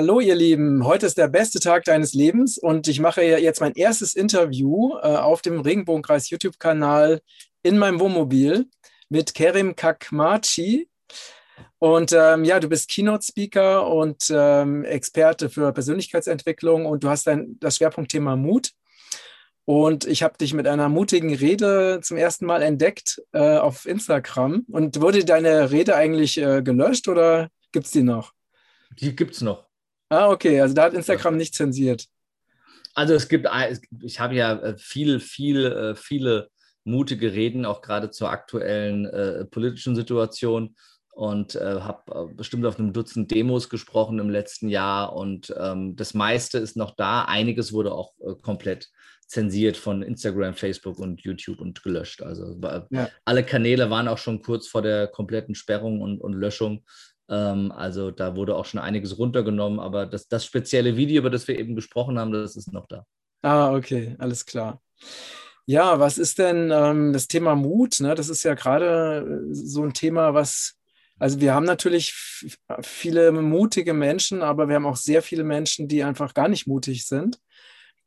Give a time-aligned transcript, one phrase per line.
[0.00, 3.74] Hallo ihr Lieben, heute ist der beste Tag deines Lebens und ich mache jetzt mein
[3.74, 7.20] erstes Interview äh, auf dem Regenbogenkreis YouTube-Kanal
[7.62, 8.64] in meinem Wohnmobil
[9.10, 10.88] mit Kerim Kakmachi.
[11.78, 17.58] Und ähm, ja, du bist Keynote-Speaker und ähm, Experte für Persönlichkeitsentwicklung und du hast dein,
[17.60, 18.70] das Schwerpunktthema Mut.
[19.66, 24.64] Und ich habe dich mit einer mutigen Rede zum ersten Mal entdeckt äh, auf Instagram.
[24.72, 28.32] Und wurde deine Rede eigentlich äh, gelöscht oder gibt es die noch?
[28.98, 29.69] Die gibt es noch.
[30.10, 32.06] Ah, okay, also da hat Instagram nicht zensiert.
[32.94, 33.48] Also es gibt,
[34.02, 36.50] ich habe ja äh, viel, viel, äh, viele
[36.84, 40.74] mutige Reden, auch gerade zur aktuellen äh, politischen Situation
[41.12, 46.14] und äh, habe bestimmt auf einem Dutzend Demos gesprochen im letzten Jahr und ähm, das
[46.14, 47.24] meiste ist noch da.
[47.26, 48.90] Einiges wurde auch äh, komplett
[49.30, 52.20] zensiert von Instagram, Facebook und YouTube und gelöscht.
[52.20, 52.58] Also
[52.90, 53.08] ja.
[53.24, 56.84] alle Kanäle waren auch schon kurz vor der kompletten Sperrung und, und Löschung.
[57.30, 61.46] Ähm, also da wurde auch schon einiges runtergenommen, aber das, das spezielle Video, über das
[61.48, 63.06] wir eben gesprochen haben, das ist noch da.
[63.42, 64.82] Ah, okay, alles klar.
[65.66, 68.00] Ja, was ist denn ähm, das Thema Mut?
[68.00, 68.16] Ne?
[68.16, 70.74] Das ist ja gerade äh, so ein Thema, was,
[71.18, 72.12] also wir haben natürlich
[72.82, 77.06] viele mutige Menschen, aber wir haben auch sehr viele Menschen, die einfach gar nicht mutig
[77.06, 77.38] sind,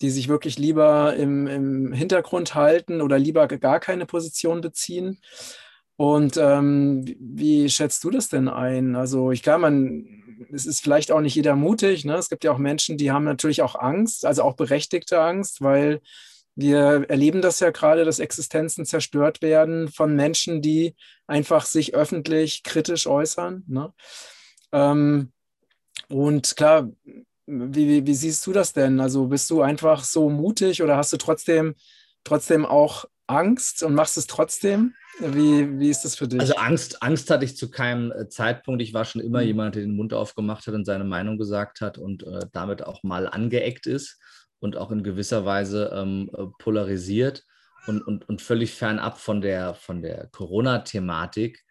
[0.02, 5.21] die sich wirklich lieber im, im Hintergrund halten oder lieber gar keine Position beziehen.
[5.95, 8.95] Und ähm, wie schätzt du das denn ein?
[8.95, 10.05] Also ich kann man,
[10.52, 12.03] es ist vielleicht auch nicht jeder mutig.
[12.05, 12.16] Ne?
[12.16, 16.02] Es gibt ja auch Menschen, die haben natürlich auch Angst, also auch berechtigte Angst, weil
[16.55, 22.64] wir erleben das ja gerade, dass Existenzen zerstört werden von Menschen, die einfach sich öffentlich
[22.64, 23.64] kritisch äußern.
[23.67, 23.94] Ne?
[24.71, 25.31] Ähm,
[26.09, 26.89] und klar,
[27.45, 28.99] wie, wie, wie, siehst du das denn?
[28.99, 31.75] Also bist du einfach so mutig oder hast du trotzdem,
[32.23, 34.94] trotzdem auch Angst und machst es trotzdem?
[35.20, 36.39] Wie, wie ist das für dich?
[36.39, 38.82] Also Angst, Angst hatte ich zu keinem äh, Zeitpunkt.
[38.82, 39.48] Ich war schon immer mhm.
[39.48, 43.04] jemand, der den Mund aufgemacht hat und seine Meinung gesagt hat und äh, damit auch
[43.04, 44.20] mal angeeckt ist
[44.60, 47.43] und auch in gewisser Weise ähm, äh, polarisiert
[47.86, 51.64] und, und, und völlig fernab von der, von der Corona-Thematik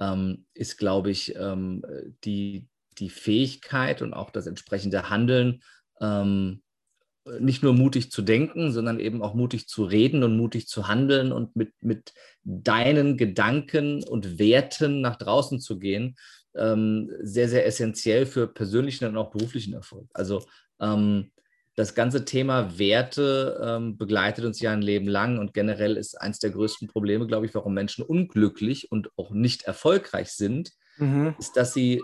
[0.00, 1.82] ähm, ist, glaube ich, ähm,
[2.24, 5.62] die, die Fähigkeit und auch das entsprechende Handeln
[6.00, 6.62] ähm,
[7.38, 11.32] nicht nur mutig zu denken, sondern eben auch mutig zu reden und mutig zu handeln
[11.32, 12.12] und mit, mit
[12.44, 16.16] deinen Gedanken und Werten nach draußen zu gehen,
[16.54, 20.08] ähm, sehr, sehr essentiell für persönlichen und auch beruflichen Erfolg.
[20.14, 20.42] Also
[20.80, 21.30] ähm,
[21.76, 26.38] das ganze Thema Werte ähm, begleitet uns ja ein Leben lang und generell ist eines
[26.38, 31.34] der größten Probleme, glaube ich, warum Menschen unglücklich und auch nicht erfolgreich sind, mhm.
[31.38, 32.02] ist, dass sie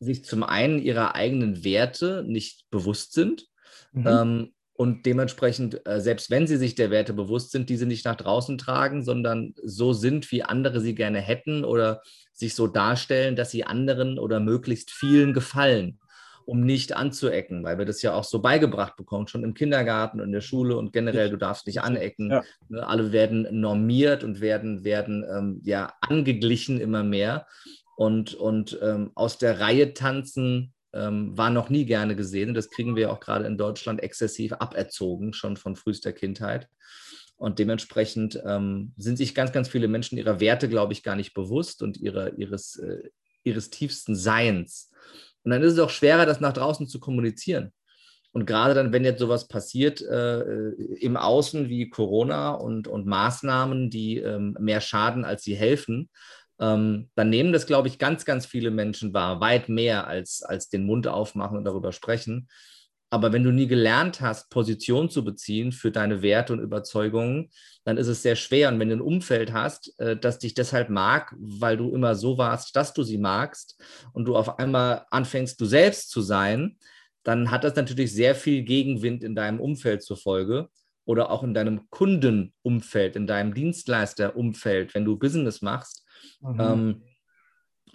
[0.00, 3.48] sich zum einen ihrer eigenen Werte nicht bewusst sind
[3.92, 4.06] Mhm.
[4.06, 8.14] Ähm, und dementsprechend, äh, selbst wenn sie sich der Werte bewusst sind, diese nicht nach
[8.14, 12.00] draußen tragen, sondern so sind, wie andere sie gerne hätten oder
[12.32, 15.98] sich so darstellen, dass sie anderen oder möglichst vielen gefallen,
[16.44, 20.28] um nicht anzuecken, weil wir das ja auch so beigebracht bekommen, schon im Kindergarten und
[20.28, 22.30] in der Schule und generell, du darfst nicht anecken.
[22.30, 22.44] Ja.
[22.68, 27.48] Ne, alle werden normiert und werden, werden ähm, ja angeglichen immer mehr.
[27.96, 32.54] Und, und ähm, aus der Reihe tanzen ähm, war noch nie gerne gesehen.
[32.54, 36.68] Das kriegen wir auch gerade in Deutschland exzessiv aberzogen, schon von frühester Kindheit.
[37.36, 41.34] Und dementsprechend ähm, sind sich ganz, ganz viele Menschen ihrer Werte, glaube ich, gar nicht
[41.34, 43.10] bewusst und ihrer, ihres, äh,
[43.44, 44.90] ihres tiefsten Seins.
[45.44, 47.72] Und dann ist es auch schwerer, das nach draußen zu kommunizieren.
[48.32, 50.70] Und gerade dann, wenn jetzt sowas passiert äh,
[51.00, 56.10] im Außen wie Corona und, und Maßnahmen, die ähm, mehr schaden, als sie helfen,
[56.60, 60.68] ähm, dann nehmen das, glaube ich, ganz, ganz viele Menschen wahr, weit mehr als, als
[60.68, 62.48] den Mund aufmachen und darüber sprechen.
[63.10, 67.48] Aber wenn du nie gelernt hast, Position zu beziehen für deine Werte und Überzeugungen,
[67.84, 68.68] dann ist es sehr schwer.
[68.68, 72.36] Und wenn du ein Umfeld hast, äh, das dich deshalb mag, weil du immer so
[72.36, 73.82] warst, dass du sie magst
[74.12, 76.76] und du auf einmal anfängst, du selbst zu sein,
[77.22, 80.68] dann hat das natürlich sehr viel Gegenwind in deinem Umfeld zur Folge
[81.04, 86.04] oder auch in deinem Kundenumfeld, in deinem Dienstleisterumfeld, wenn du Business machst.
[86.40, 86.60] Mhm.
[86.60, 87.02] Ähm,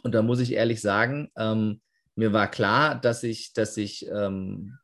[0.04, 1.82] und da muss ich ehrlich sagen, ähm,
[2.16, 4.78] mir war klar, dass ich, dass ich ähm,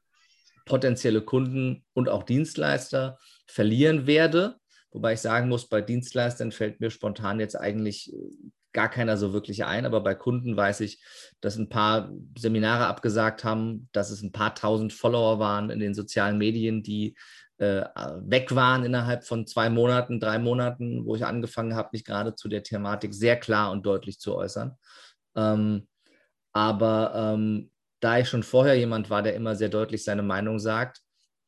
[0.66, 4.56] potenzielle Kunden und auch Dienstleister verlieren werde.
[4.92, 8.18] Wobei ich sagen muss, bei Dienstleistern fällt mir spontan jetzt eigentlich äh,
[8.72, 11.02] gar keiner so wirklich ein, aber bei Kunden weiß ich,
[11.42, 15.96] dass ein paar Seminare abgesagt haben, dass es ein paar tausend Follower waren in den
[15.96, 17.16] sozialen Medien, die
[17.60, 17.84] äh,
[18.22, 22.48] weg waren innerhalb von zwei Monaten, drei Monaten, wo ich angefangen habe, mich gerade zu
[22.48, 24.76] der Thematik sehr klar und deutlich zu äußern.
[25.36, 25.88] Ähm,
[26.54, 31.02] aber ähm, da ich schon vorher jemand war, der immer sehr deutlich seine Meinung sagt,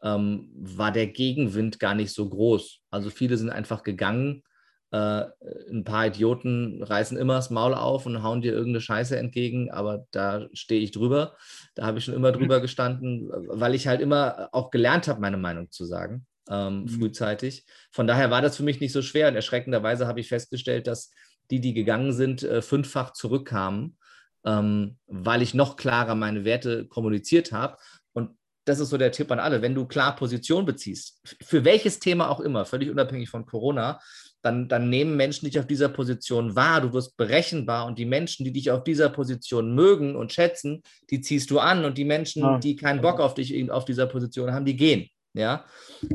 [0.03, 2.81] ähm, war der Gegenwind gar nicht so groß.
[2.89, 4.43] Also viele sind einfach gegangen,
[4.91, 5.23] Äh,
[5.69, 10.05] ein paar Idioten reißen immer das Maul auf und hauen dir irgendeine Scheiße entgegen, aber
[10.11, 11.37] da stehe ich drüber.
[11.75, 15.37] Da habe ich schon immer drüber gestanden, weil ich halt immer auch gelernt habe, meine
[15.37, 16.89] Meinung zu sagen, ähm, mhm.
[16.89, 17.65] frühzeitig.
[17.91, 21.11] Von daher war das für mich nicht so schwer und erschreckenderweise habe ich festgestellt, dass
[21.51, 23.97] die, die gegangen sind, äh, fünffach zurückkamen,
[24.45, 27.77] ähm, weil ich noch klarer meine Werte kommuniziert habe.
[28.11, 28.31] Und
[28.65, 32.29] das ist so der Tipp an alle, wenn du klar Position beziehst, für welches Thema
[32.29, 33.99] auch immer, völlig unabhängig von Corona,
[34.41, 38.43] dann, dann nehmen Menschen dich auf dieser Position wahr, du wirst berechenbar und die Menschen,
[38.43, 42.41] die dich auf dieser Position mögen und schätzen, die ziehst du an und die Menschen,
[42.41, 42.57] ja.
[42.57, 45.07] die keinen Bock auf dich auf dieser Position haben, die gehen.
[45.33, 45.63] Ja,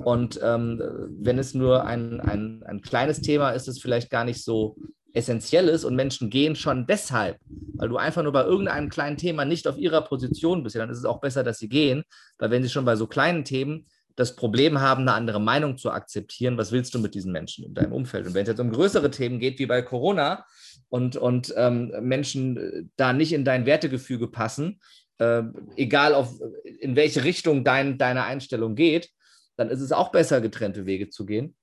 [0.04, 4.24] und ähm, wenn es nur ein, ein, ein kleines Thema ist, ist es vielleicht gar
[4.24, 4.76] nicht so
[5.14, 7.38] essentiell ist und Menschen gehen schon deshalb,
[7.74, 10.90] weil du einfach nur bei irgendeinem kleinen Thema nicht auf ihrer Position bist, ja, dann
[10.90, 12.04] ist es auch besser, dass sie gehen,
[12.38, 15.90] weil wenn sie schon bei so kleinen Themen das Problem haben, eine andere Meinung zu
[15.90, 18.26] akzeptieren, was willst du mit diesen Menschen in deinem Umfeld?
[18.26, 20.44] Und wenn es jetzt um größere Themen geht, wie bei Corona,
[20.88, 24.80] und, und ähm, Menschen äh, da nicht in dein Wertegefüge passen,
[25.18, 25.42] äh,
[25.76, 26.34] egal auf,
[26.80, 29.10] in welche Richtung dein, deine Einstellung geht,
[29.56, 31.56] dann ist es auch besser, getrennte Wege zu gehen.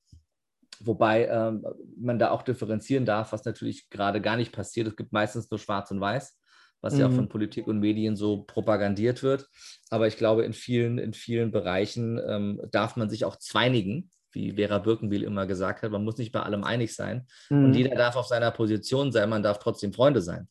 [0.80, 1.66] Wobei ähm,
[1.98, 4.88] man da auch differenzieren darf, was natürlich gerade gar nicht passiert.
[4.88, 6.38] Es gibt meistens nur Schwarz und Weiß
[6.84, 7.00] was mhm.
[7.00, 9.50] ja auch von Politik und Medien so propagandiert wird.
[9.90, 14.54] Aber ich glaube, in vielen, in vielen Bereichen ähm, darf man sich auch zweinigen, wie
[14.54, 15.92] Vera Birkenbiel immer gesagt hat.
[15.92, 17.26] Man muss nicht bei allem einig sein.
[17.50, 17.66] Mhm.
[17.66, 20.50] Und jeder darf auf seiner Position sein, man darf trotzdem Freunde sein.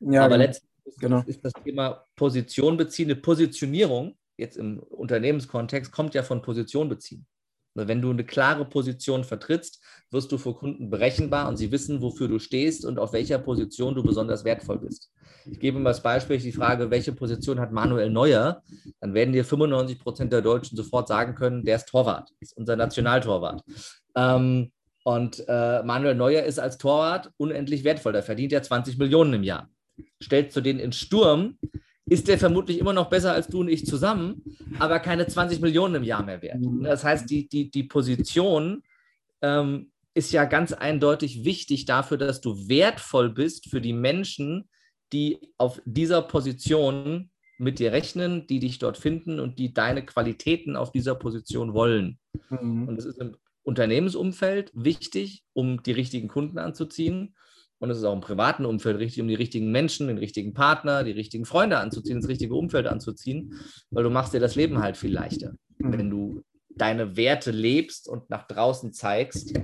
[0.00, 0.46] Ja, Aber genau.
[0.46, 1.22] letztendlich genau.
[1.26, 7.26] ist das Thema Position beziehen, eine Positionierung, jetzt im Unternehmenskontext, kommt ja von Position beziehen.
[7.74, 12.28] Wenn du eine klare Position vertrittst, wirst du für Kunden berechenbar und sie wissen, wofür
[12.28, 15.10] du stehst und auf welcher Position du besonders wertvoll bist.
[15.50, 18.62] Ich gebe mal das Beispiel, die Frage, welche Position hat Manuel Neuer?
[19.00, 22.76] Dann werden dir 95 Prozent der Deutschen sofort sagen können, der ist Torwart, ist unser
[22.76, 23.62] Nationaltorwart.
[24.14, 24.72] Ähm,
[25.04, 28.12] und äh, Manuel Neuer ist als Torwart unendlich wertvoll.
[28.12, 29.70] Da verdient er 20 Millionen im Jahr.
[30.22, 31.58] Stellst du den in Sturm,
[32.06, 34.42] ist der vermutlich immer noch besser als du und ich zusammen,
[34.78, 36.60] aber keine 20 Millionen im Jahr mehr wert.
[36.60, 36.82] Mhm.
[36.84, 38.82] Das heißt, die, die, die Position
[39.42, 44.68] ähm, ist ja ganz eindeutig wichtig dafür, dass du wertvoll bist für die Menschen,
[45.12, 50.74] die auf dieser Position mit dir rechnen, die dich dort finden und die deine Qualitäten
[50.74, 52.18] auf dieser Position wollen.
[52.50, 52.88] Mhm.
[52.88, 57.36] Und das ist im Unternehmensumfeld wichtig, um die richtigen Kunden anzuziehen.
[57.78, 61.04] Und es ist auch im privaten Umfeld richtig, um die richtigen Menschen, den richtigen Partner,
[61.04, 63.54] die richtigen Freunde anzuziehen, das richtige Umfeld anzuziehen,
[63.90, 65.92] weil du machst dir das Leben halt viel leichter, mhm.
[65.92, 66.42] wenn du
[66.78, 69.54] deine Werte lebst und nach draußen zeigst.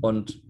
[0.00, 0.42] Und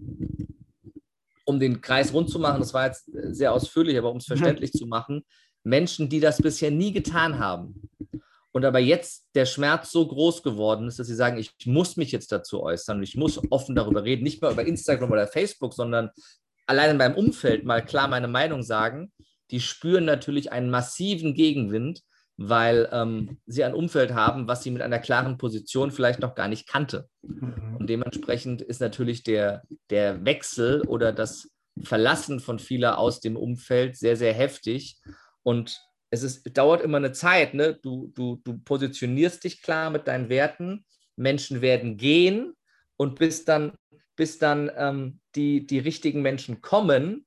[1.45, 4.71] um den Kreis rund zu machen, das war jetzt sehr ausführlich, aber um es verständlich
[4.71, 5.23] zu machen,
[5.63, 7.89] Menschen, die das bisher nie getan haben
[8.51, 12.11] und aber jetzt der Schmerz so groß geworden ist, dass sie sagen, ich muss mich
[12.11, 15.73] jetzt dazu äußern und ich muss offen darüber reden, nicht mehr über Instagram oder Facebook,
[15.73, 16.09] sondern
[16.65, 19.11] allein in meinem Umfeld mal klar meine Meinung sagen,
[19.51, 22.01] die spüren natürlich einen massiven Gegenwind,
[22.41, 26.47] weil ähm, sie ein Umfeld haben, was sie mit einer klaren Position vielleicht noch gar
[26.47, 27.09] nicht kannte.
[27.21, 27.75] Mhm.
[27.77, 31.49] Und dementsprechend ist natürlich der, der Wechsel oder das
[31.83, 34.97] Verlassen von vieler aus dem Umfeld sehr, sehr heftig.
[35.43, 35.81] Und
[36.11, 37.53] es ist, dauert immer eine Zeit.
[37.53, 37.77] Ne?
[37.81, 40.85] Du, du, du positionierst dich klar mit deinen Werten,
[41.17, 42.53] Menschen werden gehen
[42.95, 43.73] und bis dann
[44.19, 47.25] bis dann ähm, die, die richtigen Menschen kommen,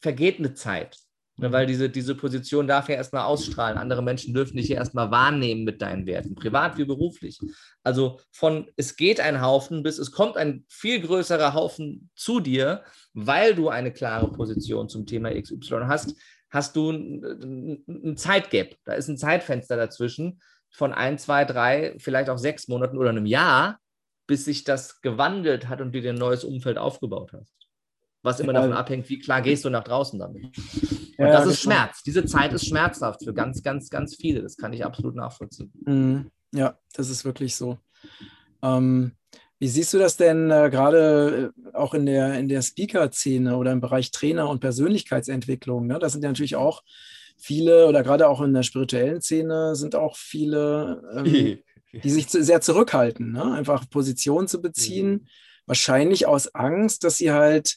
[0.00, 0.98] vergeht eine Zeit.
[1.42, 3.76] Ne, weil diese, diese Position darf ja erstmal ausstrahlen.
[3.76, 7.40] Andere Menschen dürfen dich ja erstmal wahrnehmen mit deinen Werten, privat wie beruflich.
[7.82, 12.84] Also von es geht ein Haufen bis es kommt ein viel größerer Haufen zu dir,
[13.12, 16.14] weil du eine klare Position zum Thema XY hast,
[16.48, 18.76] hast du ein Zeitgap.
[18.84, 23.26] Da ist ein Zeitfenster dazwischen von ein, zwei, drei, vielleicht auch sechs Monaten oder einem
[23.26, 23.80] Jahr,
[24.28, 27.52] bis sich das gewandelt hat und du dir ein neues Umfeld aufgebaut hast.
[28.22, 30.46] Was immer davon abhängt, wie klar gehst du nach draußen damit.
[31.18, 31.74] Und ja, das ist genau.
[31.74, 32.02] Schmerz.
[32.02, 34.42] Diese Zeit ist schmerzhaft für ganz, ganz, ganz viele.
[34.42, 35.72] Das kann ich absolut nachvollziehen.
[35.84, 36.30] Mhm.
[36.54, 37.78] Ja, das ist wirklich so.
[38.62, 39.12] Ähm,
[39.58, 43.72] wie siehst du das denn äh, gerade äh, auch in der, in der Speaker-Szene oder
[43.72, 45.86] im Bereich Trainer und Persönlichkeitsentwicklung?
[45.86, 45.98] Ne?
[45.98, 46.82] Das sind ja natürlich auch
[47.38, 51.58] viele, oder gerade auch in der spirituellen Szene sind auch viele ähm,
[51.92, 53.52] die sich sehr zurückhalten, ne?
[53.52, 55.26] einfach Position zu beziehen, mhm.
[55.66, 57.76] wahrscheinlich aus Angst, dass sie halt,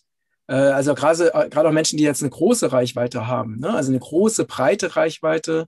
[0.54, 3.74] also gerade äh, gerade auch Menschen, die jetzt eine große Reichweite haben, ne?
[3.74, 5.68] also eine große, breite Reichweite,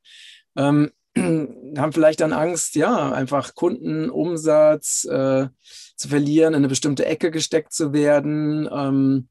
[0.56, 5.48] ähm, haben vielleicht dann Angst, ja, einfach Kundenumsatz äh,
[5.96, 8.70] zu verlieren, in eine bestimmte Ecke gesteckt zu werden.
[8.72, 9.30] Ähm,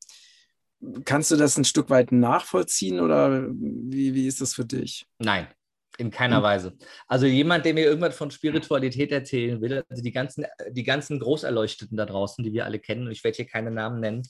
[1.04, 5.06] kannst du das ein Stück weit nachvollziehen oder wie, wie ist das für dich?
[5.18, 5.46] Nein,
[5.98, 6.42] in keiner hm.
[6.42, 6.72] Weise.
[7.06, 11.96] Also jemand, der mir irgendwas von Spiritualität erzählen will, also die ganzen, die ganzen Großerleuchteten
[11.96, 14.22] da draußen, die wir alle kennen, und ich werde hier keine Namen nennen,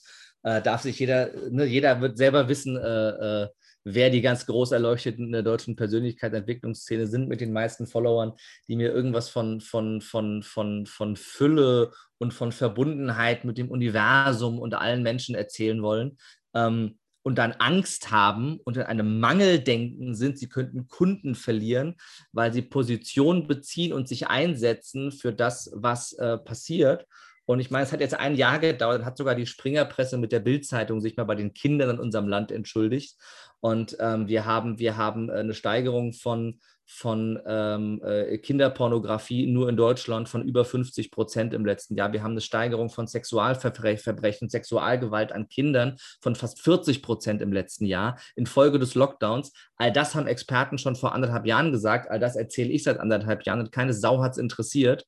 [0.43, 3.47] äh, darf sich jeder, ne, jeder wird selber wissen, äh, äh,
[3.83, 8.33] wer die ganz groß erleuchteten in der deutschen Persönlichkeitsentwicklungsszene sind mit den meisten Followern,
[8.67, 14.59] die mir irgendwas von, von, von, von, von Fülle und von Verbundenheit mit dem Universum
[14.59, 16.17] und allen Menschen erzählen wollen.
[16.53, 21.95] Ähm, und dann Angst haben und in einem Mangeldenken sind, sie könnten Kunden verlieren,
[22.31, 27.05] weil sie Position beziehen und sich einsetzen für das, was äh, passiert.
[27.47, 30.41] Und ich meine, es hat jetzt ein Jahr gedauert, hat sogar die Springerpresse mit der
[30.41, 33.15] Bildzeitung sich mal bei den Kindern in unserem Land entschuldigt.
[33.61, 39.77] Und ähm, wir haben, wir haben eine Steigerung von, von ähm, äh, Kinderpornografie nur in
[39.77, 42.11] Deutschland von über 50 Prozent im letzten Jahr.
[42.11, 47.85] Wir haben eine Steigerung von Sexualverbrechen, Sexualgewalt an Kindern von fast 40 Prozent im letzten
[47.85, 49.53] Jahr infolge des Lockdowns.
[49.77, 52.11] All das haben Experten schon vor anderthalb Jahren gesagt.
[52.11, 55.05] All das erzähle ich seit anderthalb Jahren und keine Sau hat es interessiert.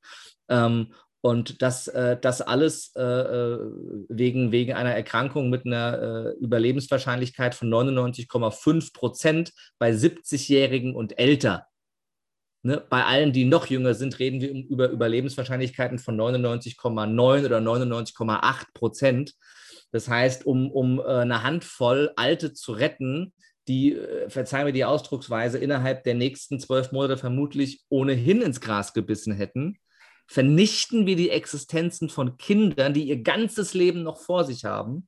[0.48, 3.60] Ähm, und das, äh, das alles äh, äh,
[4.08, 11.66] wegen, wegen einer Erkrankung mit einer äh, Überlebenswahrscheinlichkeit von 99,5 Prozent bei 70-Jährigen und älter.
[12.64, 12.84] Ne?
[12.90, 19.34] Bei allen, die noch jünger sind, reden wir über Überlebenswahrscheinlichkeiten von 99,9 oder 99,8 Prozent.
[19.92, 23.34] Das heißt, um, um äh, eine Handvoll Alte zu retten,
[23.68, 28.94] die, äh, verzeih mir die Ausdrucksweise, innerhalb der nächsten zwölf Monate vermutlich ohnehin ins Gras
[28.94, 29.78] gebissen hätten,
[30.30, 35.08] vernichten wir die Existenzen von Kindern, die ihr ganzes Leben noch vor sich haben,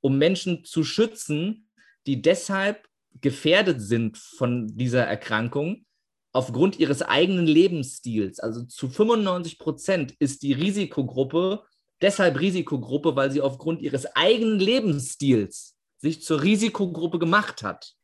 [0.00, 1.68] um Menschen zu schützen,
[2.06, 2.86] die deshalb
[3.20, 5.84] gefährdet sind von dieser Erkrankung
[6.32, 8.38] aufgrund ihres eigenen Lebensstils.
[8.38, 11.64] Also zu 95 Prozent ist die Risikogruppe
[12.00, 17.94] deshalb Risikogruppe, weil sie aufgrund ihres eigenen Lebensstils sich zur Risikogruppe gemacht hat.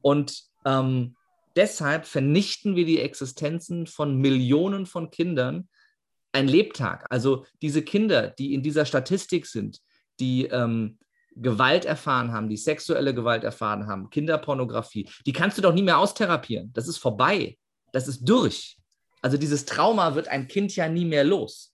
[0.00, 1.16] Und ähm,
[1.56, 5.68] deshalb vernichten wir die Existenzen von Millionen von Kindern,
[6.32, 7.06] ein Lebtag.
[7.10, 9.78] Also diese Kinder, die in dieser Statistik sind,
[10.18, 10.98] die ähm,
[11.34, 15.98] Gewalt erfahren haben, die sexuelle Gewalt erfahren haben, Kinderpornografie, die kannst du doch nie mehr
[15.98, 16.72] austherapieren.
[16.72, 17.56] Das ist vorbei.
[17.92, 18.78] Das ist durch.
[19.20, 21.72] Also dieses Trauma wird ein Kind ja nie mehr los.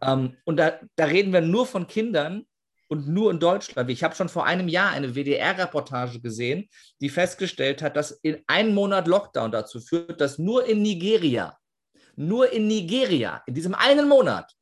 [0.00, 2.44] Ähm, und da, da reden wir nur von Kindern
[2.88, 3.88] und nur in Deutschland.
[3.90, 6.68] Ich habe schon vor einem Jahr eine WDR-Reportage gesehen,
[7.00, 11.56] die festgestellt hat, dass in einem Monat Lockdown dazu führt, dass nur in Nigeria
[12.16, 14.52] nur in Nigeria in diesem einen Monat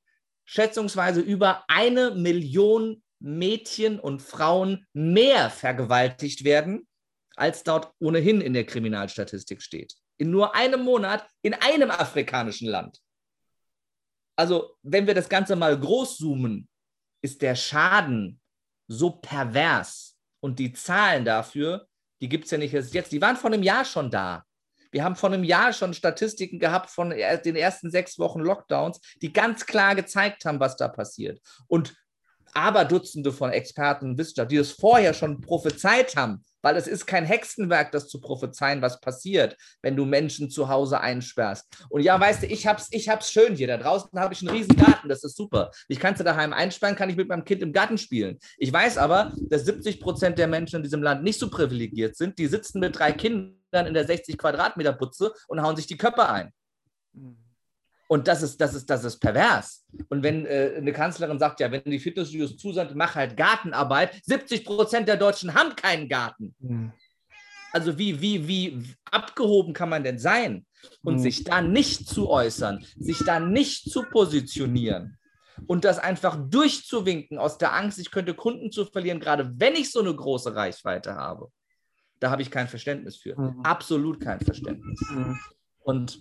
[0.44, 6.88] schätzungsweise über eine Million Mädchen und Frauen mehr vergewaltigt werden,
[7.36, 9.94] als dort ohnehin in der Kriminalstatistik steht.
[10.16, 12.98] In nur einem Monat in einem afrikanischen Land.
[14.36, 16.68] Also, wenn wir das Ganze mal groß zoomen,
[17.22, 18.40] ist der Schaden
[18.88, 21.86] so pervers und die Zahlen dafür,
[22.20, 24.44] die gibt es ja nicht erst jetzt, die waren vor einem Jahr schon da.
[24.90, 29.32] Wir haben vor einem Jahr schon Statistiken gehabt von den ersten sechs Wochen Lockdowns, die
[29.32, 31.40] ganz klar gezeigt haben, was da passiert.
[31.68, 31.94] Und
[32.52, 37.06] aber Dutzende von Experten und Wissenschaftlern, die es vorher schon prophezeit haben, weil es ist
[37.06, 41.66] kein Hexenwerk, das zu prophezeien, was passiert, wenn du Menschen zu Hause einsperrst.
[41.88, 43.68] Und ja, weißt du, ich hab's, ich hab's schön hier.
[43.68, 45.70] Da draußen habe ich einen riesen Garten, das ist super.
[45.88, 48.38] Ich kann sie daheim einsperren, kann ich mit meinem Kind im Garten spielen.
[48.58, 52.38] Ich weiß aber, dass 70 Prozent der Menschen in diesem Land nicht so privilegiert sind.
[52.38, 56.28] Die sitzen mit drei Kindern in der 60 Quadratmeter Putze und hauen sich die Köpfe
[56.28, 56.52] ein.
[57.12, 57.36] Mhm.
[58.08, 59.86] Und das ist, das ist, das ist pervers.
[60.08, 64.20] Und wenn äh, eine Kanzlerin sagt, ja, wenn die Fitnessstudios zu sind, mach halt Gartenarbeit,
[64.24, 66.52] 70 Prozent der Deutschen haben keinen Garten.
[66.58, 66.92] Mhm.
[67.72, 70.66] Also wie, wie, wie abgehoben kann man denn sein?
[71.04, 71.18] Und mhm.
[71.20, 75.16] sich da nicht zu äußern, sich da nicht zu positionieren
[75.66, 79.92] und das einfach durchzuwinken aus der Angst, ich könnte Kunden zu verlieren, gerade wenn ich
[79.92, 81.52] so eine große Reichweite habe.
[82.20, 83.38] Da habe ich kein Verständnis für.
[83.38, 83.60] Mhm.
[83.62, 85.00] Absolut kein Verständnis.
[85.10, 85.38] Mhm.
[85.80, 86.20] Und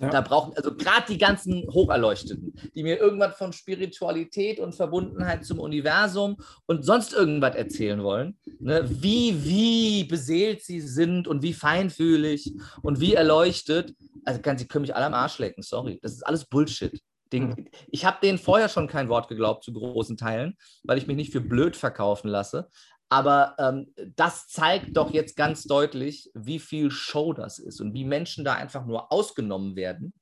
[0.00, 0.10] ja.
[0.10, 5.60] Da brauchen, also gerade die ganzen Hocherleuchteten, die mir irgendwas von Spiritualität und Verbundenheit zum
[5.60, 6.36] Universum
[6.66, 8.84] und sonst irgendwas erzählen wollen, ne?
[8.88, 13.94] wie, wie beseelt sie sind und wie feinfühlig und wie erleuchtet.
[14.24, 15.98] Also kann, sie können mich alle am Arsch lecken, sorry.
[16.02, 17.00] Das ist alles Bullshit.
[17.32, 21.16] Den, ich habe denen vorher schon kein Wort geglaubt zu großen Teilen, weil ich mich
[21.16, 22.68] nicht für blöd verkaufen lasse.
[23.08, 28.04] Aber ähm, das zeigt doch jetzt ganz deutlich, wie viel Show das ist und wie
[28.04, 30.14] Menschen da einfach nur ausgenommen werden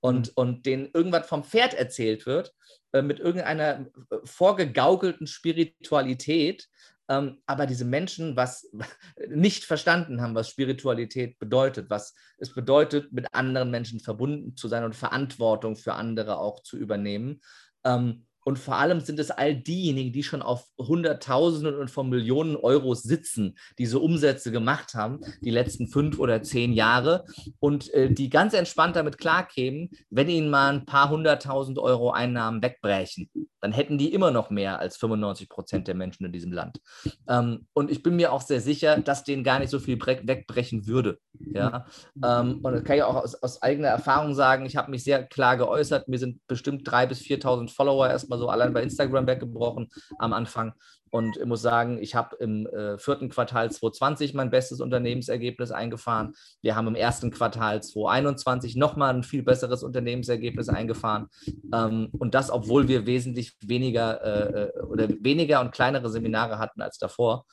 [0.00, 0.32] und, mhm.
[0.34, 2.52] und denen irgendwas vom Pferd erzählt wird,
[2.92, 6.68] äh, mit irgendeiner äh, vorgegaukelten Spiritualität.
[7.08, 8.70] Ähm, aber diese Menschen was
[9.28, 14.84] nicht verstanden haben, was Spiritualität bedeutet, was es bedeutet, mit anderen Menschen verbunden zu sein
[14.84, 17.40] und Verantwortung für andere auch zu übernehmen.
[17.84, 22.56] Ähm, und vor allem sind es all diejenigen, die schon auf Hunderttausenden und von Millionen
[22.56, 27.24] Euros sitzen, diese Umsätze gemacht haben, die letzten fünf oder zehn Jahre
[27.58, 32.62] und äh, die ganz entspannt damit klarkämen, wenn ihnen mal ein paar hunderttausend Euro Einnahmen
[32.62, 33.30] wegbrechen.
[33.60, 36.80] Dann hätten die immer noch mehr als 95 Prozent der Menschen in diesem Land.
[37.28, 40.86] Ähm, und ich bin mir auch sehr sicher, dass denen gar nicht so viel wegbrechen
[40.86, 41.18] würde.
[41.52, 41.84] Ja?
[42.24, 44.64] Ähm, und das kann ich auch aus, aus eigener Erfahrung sagen.
[44.64, 46.08] Ich habe mich sehr klar geäußert.
[46.08, 50.72] Mir sind bestimmt 3.000 bis 4.000 Follower erstmal so allein bei Instagram weggebrochen am Anfang.
[51.12, 56.34] Und ich muss sagen, ich habe im äh, vierten Quartal 2020 mein bestes Unternehmensergebnis eingefahren.
[56.62, 61.26] Wir haben im ersten Quartal 2021 nochmal ein viel besseres Unternehmensergebnis eingefahren.
[61.74, 66.80] Ähm, und das, obwohl wir wesentlich weniger äh, äh, oder weniger und kleinere Seminare hatten
[66.80, 67.44] als davor.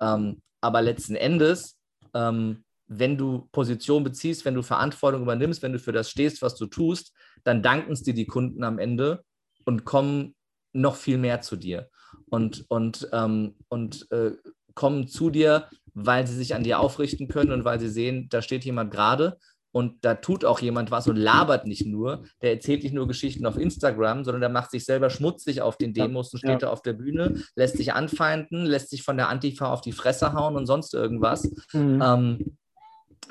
[0.00, 1.78] Ähm, aber letzten Endes,
[2.14, 6.56] ähm, wenn du Position beziehst, wenn du Verantwortung übernimmst, wenn du für das stehst, was
[6.56, 7.14] du tust,
[7.44, 9.22] dann danken es dir die Kunden am Ende
[9.64, 10.34] und kommen
[10.72, 11.88] noch viel mehr zu dir
[12.26, 14.32] und, und, ähm, und äh,
[14.74, 18.42] kommen zu dir, weil sie sich an dir aufrichten können und weil sie sehen, da
[18.42, 19.38] steht jemand gerade
[19.74, 23.44] und da tut auch jemand was und labert nicht nur, der erzählt nicht nur Geschichten
[23.44, 26.58] auf Instagram, sondern der macht sich selber schmutzig auf den Demos und steht ja.
[26.58, 30.32] da auf der Bühne, lässt sich anfeinden, lässt sich von der Antifa auf die Fresse
[30.32, 31.50] hauen und sonst irgendwas.
[31.72, 32.00] Mhm.
[32.02, 32.56] Ähm,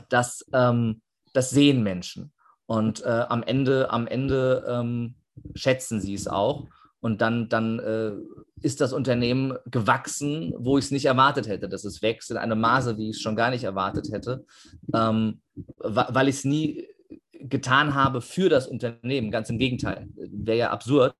[0.10, 1.02] das, ähm,
[1.34, 2.34] das sehen Menschen.
[2.66, 5.16] Und äh, am Ende, am Ende ähm,
[5.56, 6.68] schätzen sie es auch.
[7.00, 8.14] Und dann, dann äh,
[8.62, 12.62] ist das Unternehmen gewachsen, wo ich es nicht erwartet hätte, dass es wächst, in einem
[12.62, 14.46] Maße, wie ich es schon gar nicht erwartet hätte,
[14.94, 15.42] ähm,
[15.78, 16.88] weil ich es nie
[17.34, 19.32] getan habe für das Unternehmen.
[19.32, 21.16] Ganz im Gegenteil, wäre ja absurd.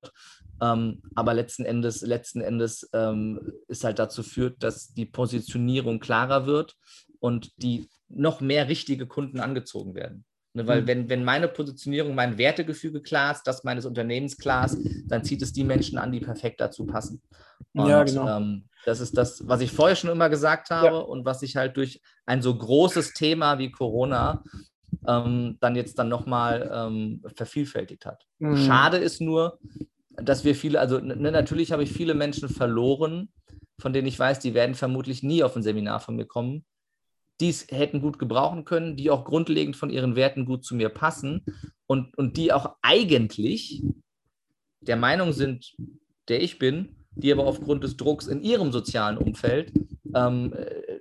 [0.62, 6.46] Ähm, aber letzten Endes, letzten Endes ähm, ist halt dazu führt, dass die Positionierung klarer
[6.46, 6.76] wird
[7.20, 10.24] und die noch mehr richtige Kunden angezogen werden.
[10.56, 10.86] Ne, weil mhm.
[10.86, 15.42] wenn, wenn meine Positionierung, mein Wertegefüge klar ist, das meines Unternehmens klar ist, dann zieht
[15.42, 17.20] es die Menschen an, die perfekt dazu passen.
[17.72, 18.28] Und, ja, genau.
[18.28, 21.02] Ähm, das ist das, was ich vorher schon immer gesagt habe ja.
[21.02, 24.44] und was sich halt durch ein so großes Thema wie Corona
[25.08, 28.24] ähm, dann jetzt dann nochmal ähm, vervielfältigt hat.
[28.38, 28.56] Mhm.
[28.58, 29.58] Schade ist nur,
[30.10, 33.28] dass wir viele, also ne, natürlich habe ich viele Menschen verloren,
[33.80, 36.64] von denen ich weiß, die werden vermutlich nie auf ein Seminar von mir kommen,
[37.40, 40.88] die es hätten gut gebrauchen können, die auch grundlegend von ihren Werten gut zu mir
[40.88, 41.44] passen
[41.86, 43.82] und, und die auch eigentlich
[44.80, 45.74] der Meinung sind,
[46.28, 49.72] der ich bin, die aber aufgrund des Drucks in ihrem sozialen Umfeld
[50.14, 51.00] ähm, äh,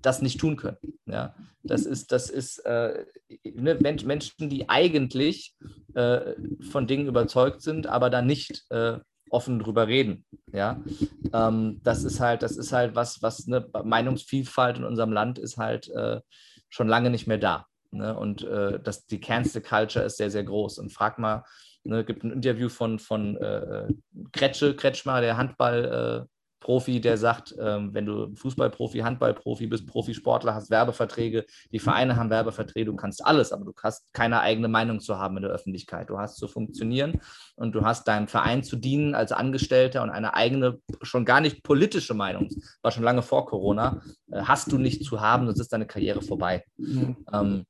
[0.00, 0.78] das nicht tun können.
[1.06, 3.04] Ja, das ist, das ist äh,
[3.44, 5.54] ne, Menschen, die eigentlich
[5.94, 6.34] äh,
[6.70, 8.98] von Dingen überzeugt sind, aber dann nicht äh,
[9.32, 10.24] offen drüber reden.
[10.52, 10.80] Ja,
[11.32, 15.56] ähm, das ist halt, das ist halt was, was eine Meinungsvielfalt in unserem Land ist
[15.56, 16.20] halt äh,
[16.68, 17.66] schon lange nicht mehr da.
[17.90, 18.16] Ne?
[18.16, 20.78] Und äh, das, die Cancel Culture ist sehr, sehr groß.
[20.78, 21.44] Und frag mal,
[21.84, 23.88] ne, gibt ein Interview von, von äh,
[24.32, 26.31] Kretsche, Kretschmer, der Handball, äh,
[26.62, 32.30] Profi, der sagt, ähm, wenn du Fußballprofi, Handballprofi bist, Profisportler, hast Werbeverträge, die Vereine haben
[32.30, 36.08] Werbeverträge, du kannst alles, aber du hast keine eigene Meinung zu haben in der Öffentlichkeit.
[36.08, 37.20] Du hast zu funktionieren
[37.56, 41.64] und du hast deinem Verein zu dienen als Angestellter und eine eigene, schon gar nicht
[41.64, 42.48] politische Meinung,
[42.80, 46.22] war schon lange vor Corona, äh, hast du nicht zu haben, sonst ist deine Karriere
[46.22, 46.64] vorbei.
[46.76, 47.16] Mhm.
[47.32, 47.66] Ähm,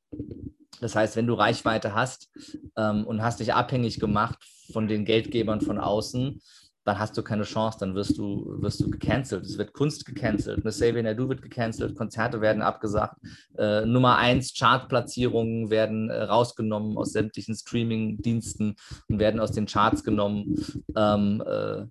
[0.83, 2.31] das heißt, wenn du Reichweite hast
[2.76, 4.38] ähm, und hast dich abhängig gemacht
[4.72, 6.42] von den Geldgebern von außen,
[6.85, 9.45] dann hast du keine Chance, dann wirst du, wirst du gecancelt.
[9.45, 13.16] Es wird Kunst gecancelt, eine Xavier Nadu wird gecancelt, Konzerte werden abgesagt,
[13.57, 18.75] äh, Nummer eins Chartplatzierungen werden äh, rausgenommen aus sämtlichen Streaming-Diensten
[19.09, 20.57] und werden aus den Charts genommen,
[20.97, 21.85] ähm, äh,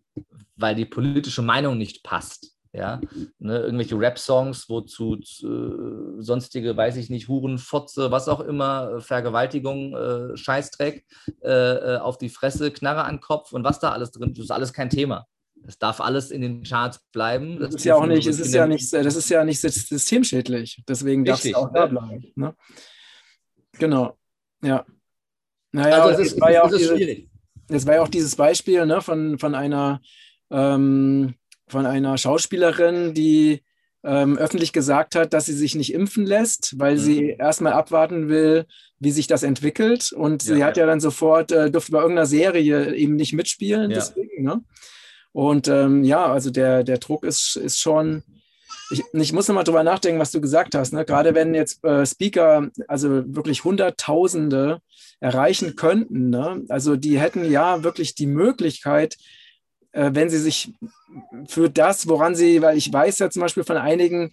[0.55, 3.01] weil die politische Meinung nicht passt ja,
[3.39, 9.01] ne, irgendwelche Rap-Songs, wozu äh, sonstige, weiß ich nicht, Huren, Fotze, was auch immer, äh,
[9.01, 11.05] Vergewaltigung, äh, Scheißdreck,
[11.43, 14.51] äh, äh, auf die Fresse, Knarre an Kopf und was da alles drin ist, ist
[14.51, 15.27] alles kein Thema.
[15.63, 17.59] Das darf alles in den Charts bleiben.
[17.59, 20.81] Das, das ist ja auch nicht, es ist ja nicht, das ist ja nicht systemschädlich.
[20.87, 22.31] Deswegen darf es auch da bleiben.
[22.35, 22.55] Ne?
[23.77, 24.17] Genau.
[24.63, 24.85] Ja.
[25.71, 27.29] Naja, also es ist, war ja auch diese, schwierig.
[27.69, 30.01] Es war ja auch dieses Beispiel ne, von, von einer
[30.49, 31.35] ähm,
[31.71, 33.63] von einer Schauspielerin, die
[34.03, 36.99] ähm, öffentlich gesagt hat, dass sie sich nicht impfen lässt, weil mhm.
[36.99, 38.65] sie erstmal abwarten will,
[38.99, 40.11] wie sich das entwickelt.
[40.11, 43.33] Und ja, sie hat ja, ja dann sofort, äh, durfte bei irgendeiner Serie eben nicht
[43.33, 43.91] mitspielen.
[43.91, 43.97] Ja.
[43.97, 44.61] Deswegen, ne?
[45.33, 48.23] Und ähm, ja, also der, der Druck ist, ist schon.
[48.89, 50.91] Ich, ich muss nochmal drüber nachdenken, was du gesagt hast.
[50.91, 51.05] Ne?
[51.05, 54.81] Gerade wenn jetzt äh, Speaker, also wirklich Hunderttausende
[55.21, 56.63] erreichen könnten, ne?
[56.67, 59.15] also die hätten ja wirklich die Möglichkeit,
[59.93, 60.73] wenn sie sich
[61.47, 64.31] für das, woran sie, weil ich weiß ja zum Beispiel von einigen,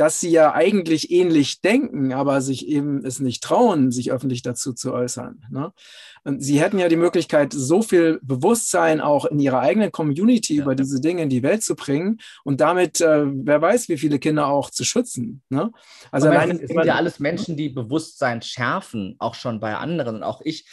[0.00, 4.72] dass sie ja eigentlich ähnlich denken, aber sich eben es nicht trauen, sich öffentlich dazu
[4.72, 5.44] zu äußern.
[5.50, 5.74] Ne?
[6.24, 10.62] Und sie hätten ja die Möglichkeit, so viel Bewusstsein auch in ihrer eigenen Community ja.
[10.62, 14.18] über diese Dinge in die Welt zu bringen und damit, äh, wer weiß, wie viele
[14.18, 15.42] Kinder auch zu schützen.
[15.50, 15.70] Ne?
[16.10, 20.16] Also allein, es sind ja alles Menschen, die Bewusstsein schärfen, auch schon bei anderen.
[20.16, 20.66] Und auch ich,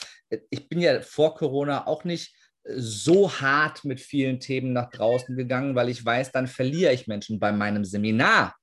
[0.50, 2.34] ich bin ja vor Corona auch nicht
[2.76, 7.40] so hart mit vielen Themen nach draußen gegangen, weil ich weiß, dann verliere ich Menschen
[7.40, 8.56] bei meinem Seminar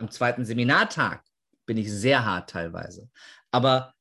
[0.00, 1.22] am zweiten Seminartag
[1.66, 3.08] bin ich sehr hart teilweise.
[3.50, 3.94] Aber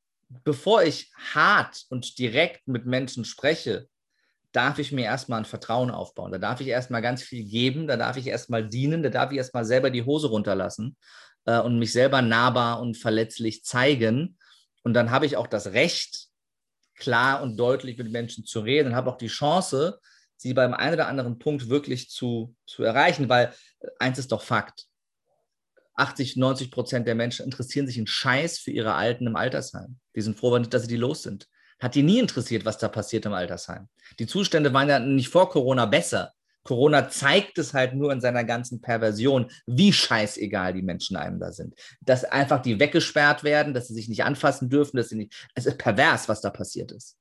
[0.43, 3.87] bevor ich hart und direkt mit Menschen spreche,
[4.51, 6.31] darf ich mir erstmal ein Vertrauen aufbauen.
[6.31, 9.37] Da darf ich erstmal ganz viel geben, da darf ich erstmal dienen, da darf ich
[9.37, 10.97] erstmal selber die Hose runterlassen
[11.45, 14.37] äh, und mich selber nahbar und verletzlich zeigen.
[14.81, 16.28] Und dann habe ich auch das Recht,
[16.99, 19.99] klar und deutlich mit Menschen zu reden und habe auch die Chance,
[20.37, 24.41] sie beim einen oder anderen Punkt wirklich zu, zu erreichen, weil äh, eins ist doch
[24.41, 24.85] Fakt.
[25.95, 29.99] 80, 90 Prozent der Menschen interessieren sich einen Scheiß für ihre Alten im Altersheim.
[30.15, 31.47] Die sind froh, dass sie die los sind.
[31.79, 33.89] Hat die nie interessiert, was da passiert im Altersheim.
[34.17, 36.33] Die Zustände waren ja nicht vor Corona besser.
[36.69, 41.51] Corona zeigt es halt nur in seiner ganzen Perversion, wie scheißegal die Menschen einem da
[41.51, 41.73] sind.
[42.01, 45.49] Dass einfach die weggesperrt werden, dass sie sich nicht anfassen dürfen, dass sie nicht.
[45.55, 47.17] Es ist pervers, was da passiert ist.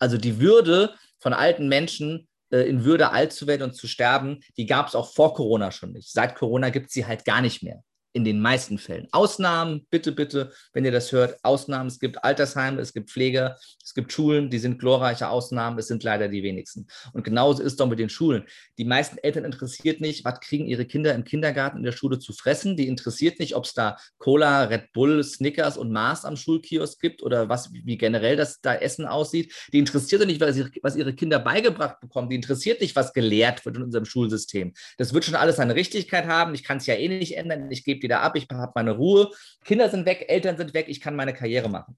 [0.00, 4.40] Also die Würde von alten Menschen äh, in Würde alt zu werden und zu sterben,
[4.56, 6.10] die gab es auch vor Corona schon nicht.
[6.10, 9.06] Seit Corona gibt es sie halt gar nicht mehr in den meisten Fällen.
[9.12, 11.88] Ausnahmen, bitte, bitte, wenn ihr das hört, Ausnahmen.
[11.88, 16.02] Es gibt Altersheime, es gibt Pfleger, es gibt Schulen, die sind glorreiche Ausnahmen, es sind
[16.02, 16.86] leider die wenigsten.
[17.12, 18.44] Und genauso ist es doch mit den Schulen.
[18.78, 22.32] Die meisten Eltern interessiert nicht, was kriegen ihre Kinder im Kindergarten in der Schule zu
[22.32, 22.76] fressen.
[22.76, 27.22] Die interessiert nicht, ob es da Cola, Red Bull, Snickers und Mars am Schulkiosk gibt
[27.22, 29.52] oder was, wie generell das da Essen aussieht.
[29.72, 32.28] Die interessiert nicht, was ihre, Kinder beigebracht bekommen.
[32.30, 34.72] Die interessiert nicht, was gelehrt wird in unserem Schulsystem.
[34.96, 36.54] Das wird schon alles seine Richtigkeit haben.
[36.54, 37.70] Ich kann es ja eh nicht ändern.
[37.70, 39.30] Ich gebe wieder ab, ich habe meine Ruhe.
[39.64, 41.96] Kinder sind weg, Eltern sind weg, ich kann meine Karriere machen.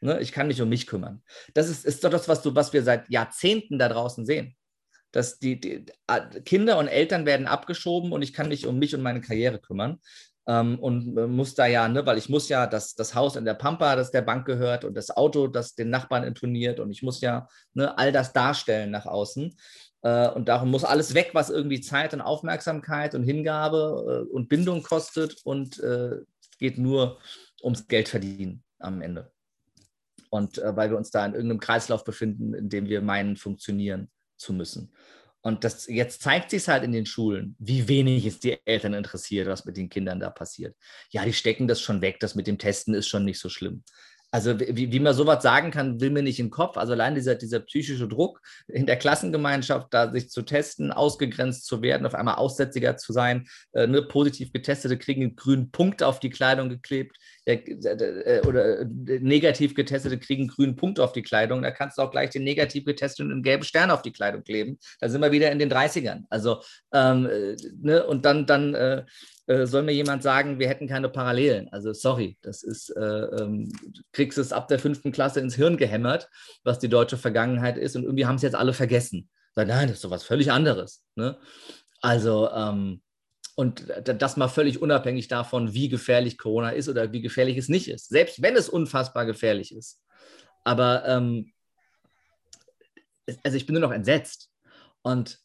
[0.00, 0.20] Ne?
[0.20, 1.22] Ich kann mich um mich kümmern.
[1.54, 4.56] Das ist, ist doch das, was, du, was wir seit Jahrzehnten da draußen sehen.
[5.12, 5.84] Dass die, die
[6.44, 10.00] Kinder und Eltern werden abgeschoben und ich kann mich um mich und meine Karriere kümmern.
[10.46, 13.44] Ähm, und äh, muss da ja, ne, weil ich muss ja das, das Haus in
[13.44, 17.02] der Pampa, das der Bank gehört und das Auto, das den Nachbarn intoniert und ich
[17.02, 19.56] muss ja ne, all das darstellen nach außen.
[20.02, 24.48] Äh, und darum muss alles weg, was irgendwie Zeit und Aufmerksamkeit und Hingabe äh, und
[24.48, 26.18] Bindung kostet und äh,
[26.58, 27.18] geht nur
[27.62, 29.32] ums Geld verdienen am Ende.
[30.30, 34.54] Und weil wir uns da in irgendeinem Kreislauf befinden, in dem wir meinen, funktionieren zu
[34.54, 34.90] müssen.
[35.42, 39.46] Und das, jetzt zeigt sich halt in den Schulen, wie wenig es die Eltern interessiert,
[39.48, 40.74] was mit den Kindern da passiert.
[41.10, 43.84] Ja, die stecken das schon weg, das mit dem Testen ist schon nicht so schlimm.
[44.34, 46.78] Also wie, wie man sowas sagen kann, will mir nicht in den Kopf.
[46.78, 51.82] Also allein dieser, dieser psychische Druck in der Klassengemeinschaft, da sich zu testen, ausgegrenzt zu
[51.82, 56.18] werden, auf einmal Aussätziger zu sein, äh, ne, positiv Getestete kriegen einen grünen Punkt auf
[56.18, 58.86] die Kleidung geklebt äh, äh, oder äh,
[59.20, 61.62] negativ Getestete kriegen einen grünen Punkt auf die Kleidung.
[61.62, 64.78] Da kannst du auch gleich den negativ Getesteten einen gelben Stern auf die Kleidung kleben.
[65.00, 66.22] Da sind wir wieder in den 30ern.
[66.30, 69.04] Also ähm, äh, ne, und dann, dann äh,
[69.46, 71.68] soll mir jemand sagen, wir hätten keine Parallelen.
[71.72, 73.72] Also sorry, das ist, äh, ähm,
[74.12, 76.28] kriegst es ab der fünften Klasse ins Hirn gehämmert,
[76.62, 79.28] was die deutsche Vergangenheit ist und irgendwie haben es jetzt alle vergessen.
[79.56, 81.02] Nein, das ist doch was völlig anderes.
[81.16, 81.36] Ne?
[82.00, 83.02] Also, ähm,
[83.54, 87.88] und das mal völlig unabhängig davon, wie gefährlich Corona ist oder wie gefährlich es nicht
[87.88, 88.08] ist.
[88.08, 90.00] Selbst wenn es unfassbar gefährlich ist.
[90.64, 91.52] Aber ähm,
[93.42, 94.50] also ich bin nur noch entsetzt.
[95.02, 95.38] Und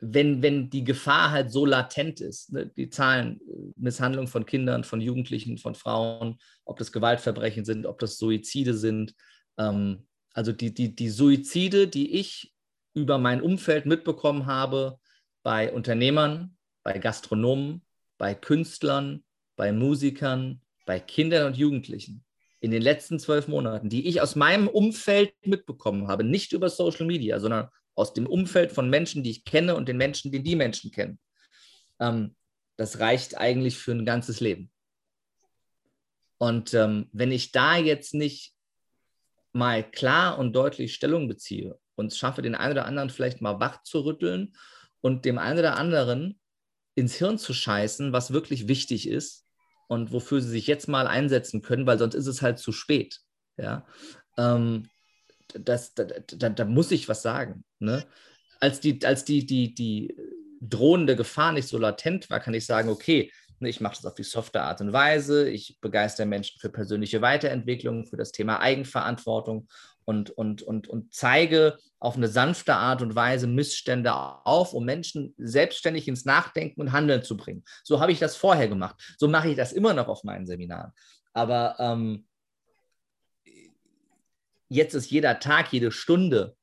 [0.00, 4.82] wenn, wenn die Gefahr halt so latent ist, ne, die Zahlen, äh, Misshandlung von Kindern,
[4.82, 9.14] von Jugendlichen, von Frauen, ob das Gewaltverbrechen sind, ob das Suizide sind,
[9.58, 12.52] ähm, also die, die, die Suizide, die ich
[12.94, 14.98] über mein Umfeld mitbekommen habe,
[15.44, 17.82] bei Unternehmern, bei Gastronomen,
[18.18, 19.24] bei Künstlern,
[19.56, 22.24] bei Musikern, bei Kindern und Jugendlichen
[22.60, 27.06] in den letzten zwölf Monaten, die ich aus meinem Umfeld mitbekommen habe, nicht über Social
[27.06, 30.56] Media, sondern aus dem Umfeld von Menschen, die ich kenne und den Menschen, die die
[30.56, 31.18] Menschen kennen.
[31.98, 32.36] Ähm,
[32.76, 34.70] das reicht eigentlich für ein ganzes Leben.
[36.38, 38.54] Und ähm, wenn ich da jetzt nicht
[39.52, 43.82] mal klar und deutlich Stellung beziehe und schaffe, den einen oder anderen vielleicht mal wach
[43.82, 44.54] zu rütteln
[45.00, 46.40] und dem einen oder anderen
[46.94, 49.46] ins Hirn zu scheißen, was wirklich wichtig ist
[49.88, 53.20] und wofür sie sich jetzt mal einsetzen können, weil sonst ist es halt zu spät.
[53.56, 53.86] Ja,
[54.38, 54.88] ähm,
[55.54, 57.64] das, da, da, da, muss ich was sagen.
[57.78, 58.04] Ne?
[58.60, 60.16] Als, die, als die, die, die
[60.60, 64.24] drohende Gefahr nicht so latent war, kann ich sagen, okay, Ich mache das auf die
[64.24, 65.48] softe Art und Weise.
[65.48, 69.68] Ich begeister Menschen für persönliche Weiterentwicklung, für das Thema Eigenverantwortung
[70.12, 75.34] und, und, und, und zeige auf eine sanfte Art und Weise Missstände auf, um Menschen
[75.38, 77.64] selbstständig ins Nachdenken und Handeln zu bringen.
[77.82, 79.14] So habe ich das vorher gemacht.
[79.18, 80.92] So mache ich das immer noch auf meinen Seminaren.
[81.32, 82.26] Aber ähm,
[84.68, 86.56] jetzt ist jeder Tag, jede Stunde,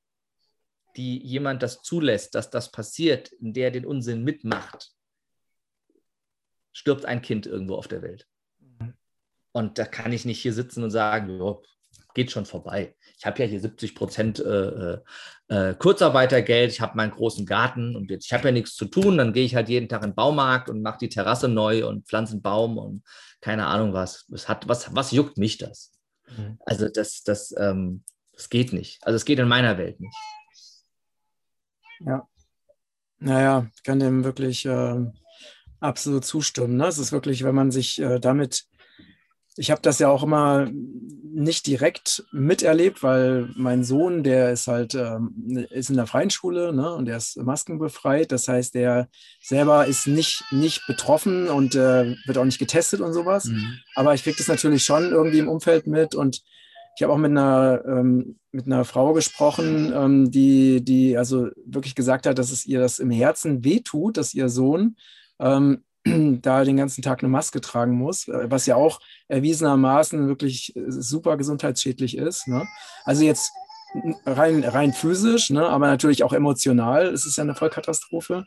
[0.96, 4.92] die jemand das zulässt, dass das passiert, in der den Unsinn mitmacht,
[6.74, 8.28] stirbt ein Kind irgendwo auf der Welt.
[8.60, 8.94] Mhm.
[9.52, 11.64] Und da kann ich nicht hier sitzen und sagen, jo,
[12.20, 12.98] geht schon vorbei.
[13.18, 14.98] Ich habe ja hier 70 Prozent äh, äh,
[15.48, 19.18] äh, Kurzarbeitergeld, ich habe meinen großen Garten und jetzt, ich habe ja nichts zu tun,
[19.18, 22.06] dann gehe ich halt jeden Tag in den Baumarkt und mache die Terrasse neu und
[22.08, 23.04] pflanze einen Baum und
[23.40, 24.26] keine Ahnung was.
[24.28, 25.94] Was, hat, was, was juckt mich das?
[26.36, 26.58] Mhm.
[26.66, 28.04] Also das, das, ähm,
[28.34, 29.02] das geht nicht.
[29.04, 30.18] Also es geht in meiner Welt nicht.
[32.02, 32.28] Ja.
[33.20, 35.06] Naja, ich kann dem wirklich äh,
[35.80, 36.76] absolut zustimmen.
[36.76, 36.88] Ne?
[36.88, 38.66] Es ist wirklich, wenn man sich äh, damit
[39.58, 40.70] ich habe das ja auch immer
[41.32, 46.74] nicht direkt miterlebt, weil mein Sohn, der ist halt ähm, ist in der freien Schule
[46.74, 48.32] ne, und der ist maskenbefreit.
[48.32, 49.10] Das heißt, der
[49.42, 53.46] selber ist nicht, nicht betroffen und äh, wird auch nicht getestet und sowas.
[53.46, 53.80] Mhm.
[53.96, 56.42] Aber ich kriege das natürlich schon irgendwie im Umfeld mit und
[56.96, 61.96] ich habe auch mit einer, ähm, mit einer Frau gesprochen, ähm, die, die also wirklich
[61.96, 64.98] gesagt hat, dass es ihr das im Herzen wehtut, dass ihr Sohn
[65.40, 65.84] ähm,
[66.42, 70.82] da den ganzen Tag eine Maske tragen muss, äh, was ja auch erwiesenermaßen wirklich äh,
[70.88, 72.48] super gesundheitsschädlich ist.
[72.48, 72.68] Ne?
[73.06, 73.52] Also jetzt
[74.26, 75.68] rein, rein physisch, ne?
[75.68, 77.08] aber natürlich auch emotional.
[77.08, 78.46] Es ist ja eine Vollkatastrophe.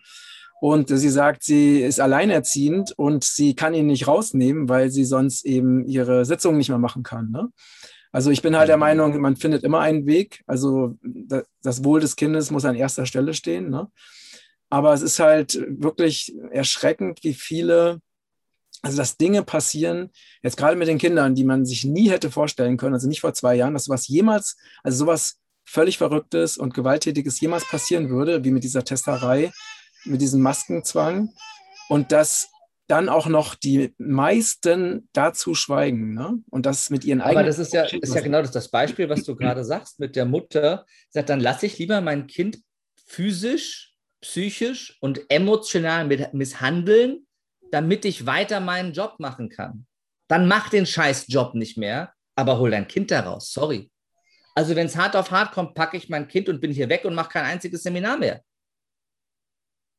[0.60, 5.44] Und sie sagt, sie ist alleinerziehend und sie kann ihn nicht rausnehmen, weil sie sonst
[5.44, 7.32] eben ihre Sitzung nicht mehr machen kann.
[7.32, 7.48] Ne?
[8.12, 8.80] Also ich bin halt der mhm.
[8.80, 10.44] Meinung, man findet immer einen Weg.
[10.46, 10.96] Also
[11.62, 13.70] das Wohl des Kindes muss an erster Stelle stehen.
[13.70, 13.88] Ne?
[14.72, 18.00] Aber es ist halt wirklich erschreckend, wie viele,
[18.80, 20.08] also dass Dinge passieren,
[20.42, 23.34] jetzt gerade mit den Kindern, die man sich nie hätte vorstellen können, also nicht vor
[23.34, 28.50] zwei Jahren, dass sowas jemals, also sowas völlig Verrücktes und Gewalttätiges jemals passieren würde, wie
[28.50, 29.52] mit dieser Testerei,
[30.06, 31.28] mit diesem Maskenzwang.
[31.90, 32.48] Und dass
[32.88, 36.38] dann auch noch die meisten dazu schweigen ne?
[36.48, 37.40] und das mit ihren eigenen.
[37.40, 40.16] Aber das ist ja, ist ja genau das, das Beispiel, was du gerade sagst mit
[40.16, 40.86] der Mutter.
[41.10, 42.62] Sagt, dann lasse ich lieber mein Kind
[43.06, 43.91] physisch
[44.22, 47.26] psychisch und emotional misshandeln,
[47.70, 49.86] damit ich weiter meinen Job machen kann.
[50.28, 53.52] Dann mach den scheiß Job nicht mehr, aber hol dein Kind daraus.
[53.52, 53.90] Sorry.
[54.54, 57.04] Also wenn es hart auf hart kommt, packe ich mein Kind und bin hier weg
[57.04, 58.42] und mache kein einziges Seminar mehr.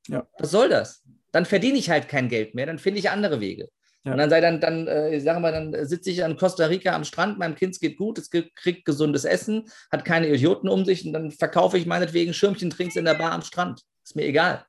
[0.08, 0.28] Ja.
[0.38, 1.04] Was soll das?
[1.32, 3.70] Dann verdiene ich halt kein Geld mehr, dann finde ich andere Wege.
[4.06, 4.12] Ja.
[4.12, 7.06] Und dann sei dann, dann äh, sagen wir, dann sitze ich an Costa Rica am
[7.06, 11.14] Strand, meinem Kind geht gut, es kriegt gesundes Essen, hat keine Idioten um sich und
[11.14, 13.82] dann verkaufe ich meinetwegen Schirmchen, trinkst in der Bar am Strand.
[14.04, 14.66] Ist mir egal.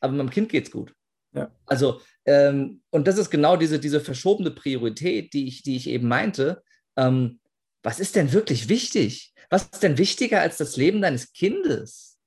[0.00, 0.94] Aber meinem Kind geht es gut.
[1.34, 1.50] Ja.
[1.66, 6.08] Also, ähm, und das ist genau diese, diese verschobene Priorität, die ich, die ich eben
[6.08, 6.62] meinte.
[6.96, 7.40] Ähm,
[7.82, 9.32] was ist denn wirklich wichtig?
[9.50, 12.18] Was ist denn wichtiger als das Leben deines Kindes?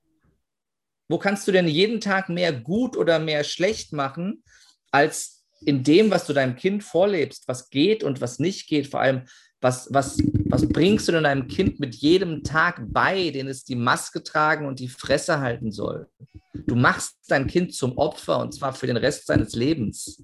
[1.07, 4.43] Wo kannst du denn jeden Tag mehr gut oder mehr schlecht machen,
[4.91, 9.01] als in dem, was du deinem Kind vorlebst, was geht und was nicht geht, vor
[9.01, 9.27] allem
[9.61, 13.75] was, was, was bringst du denn deinem Kind mit jedem Tag bei, den es die
[13.75, 16.07] Maske tragen und die Fresse halten soll?
[16.53, 20.23] Du machst dein Kind zum Opfer und zwar für den Rest seines Lebens.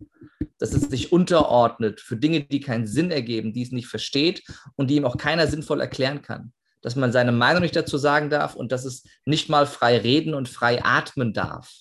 [0.60, 4.44] Dass es sich unterordnet für Dinge, die keinen Sinn ergeben, die es nicht versteht
[4.76, 6.52] und die ihm auch keiner sinnvoll erklären kann.
[6.82, 10.34] Dass man seine Meinung nicht dazu sagen darf und dass es nicht mal frei reden
[10.34, 11.72] und frei atmen darf.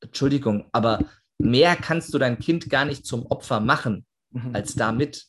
[0.00, 1.04] Entschuldigung, aber
[1.38, 4.54] mehr kannst du dein Kind gar nicht zum Opfer machen mhm.
[4.54, 5.26] als damit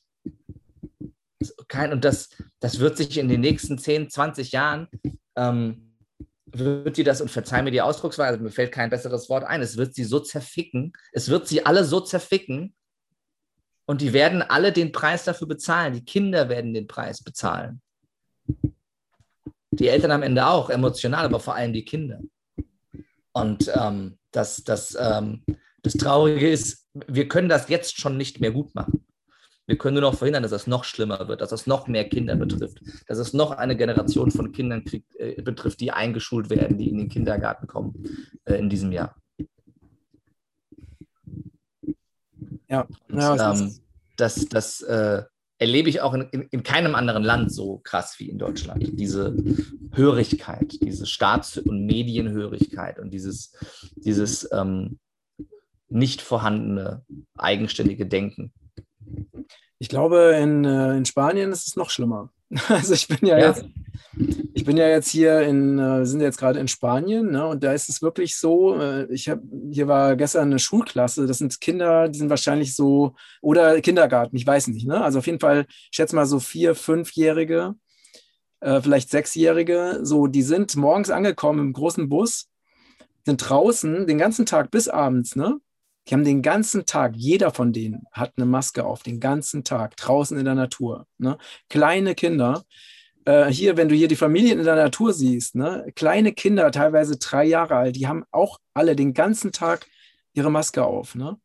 [1.68, 4.88] kein, und das, das wird sich in den nächsten 10, 20 Jahren,
[5.36, 5.96] ähm,
[6.46, 9.78] wird sie das, und verzeih mir die Ausdrucksweise, mir fällt kein besseres Wort ein, es
[9.78, 12.76] wird sie so zerficken, es wird sie alle so zerficken
[13.86, 15.94] und die werden alle den Preis dafür bezahlen.
[15.94, 17.82] Die Kinder werden den Preis bezahlen.
[19.72, 22.20] Die Eltern am Ende auch, emotional, aber vor allem die Kinder.
[23.34, 25.44] Und ähm, das, das, ähm,
[25.82, 29.06] das Traurige ist, wir können das jetzt schon nicht mehr gut machen.
[29.72, 32.36] Wir können nur noch verhindern, dass es noch schlimmer wird, dass es noch mehr Kinder
[32.36, 36.90] betrifft, dass es noch eine Generation von Kindern kriegt, äh, betrifft, die eingeschult werden, die
[36.90, 38.04] in den Kindergarten kommen
[38.44, 39.16] äh, in diesem Jahr.
[42.68, 43.80] Ja, Und, ja ähm,
[44.18, 45.24] das, das äh,
[45.58, 49.00] erlebe ich auch in, in, in, keinem anderen Land so krass wie in Deutschland.
[49.00, 49.34] Diese
[49.94, 53.54] Hörigkeit, diese Staats- und Medienhörigkeit und dieses,
[53.96, 55.00] dieses ähm,
[55.88, 57.06] nicht vorhandene
[57.38, 58.52] eigenständige Denken.
[59.82, 62.30] Ich glaube, in, äh, in Spanien ist es noch schlimmer.
[62.70, 63.48] Also ich bin ja, ja.
[63.48, 63.66] jetzt
[64.54, 67.74] ich bin ja jetzt hier in, äh, sind jetzt gerade in Spanien, ne, und da
[67.74, 69.42] ist es wirklich so, äh, ich habe,
[69.72, 74.46] hier war gestern eine Schulklasse, das sind Kinder, die sind wahrscheinlich so, oder Kindergarten, ich
[74.46, 75.02] weiß nicht, ne?
[75.02, 77.74] Also auf jeden Fall, ich schätze mal so vier, fünfjährige,
[78.60, 82.50] äh, vielleicht sechsjährige, so, die sind morgens angekommen im großen Bus,
[83.26, 85.60] sind draußen den ganzen Tag bis abends, ne?
[86.08, 89.96] Die haben den ganzen Tag, jeder von denen hat eine Maske auf, den ganzen Tag
[89.98, 91.06] draußen in der Natur.
[91.18, 91.38] Ne?
[91.70, 92.64] Kleine Kinder,
[93.26, 95.86] äh, hier, wenn du hier die Familien in der Natur siehst, ne?
[95.96, 99.86] kleine Kinder, teilweise drei Jahre alt, die haben auch alle den ganzen Tag
[100.34, 101.14] ihre Maske auf.
[101.16, 101.38] Ne?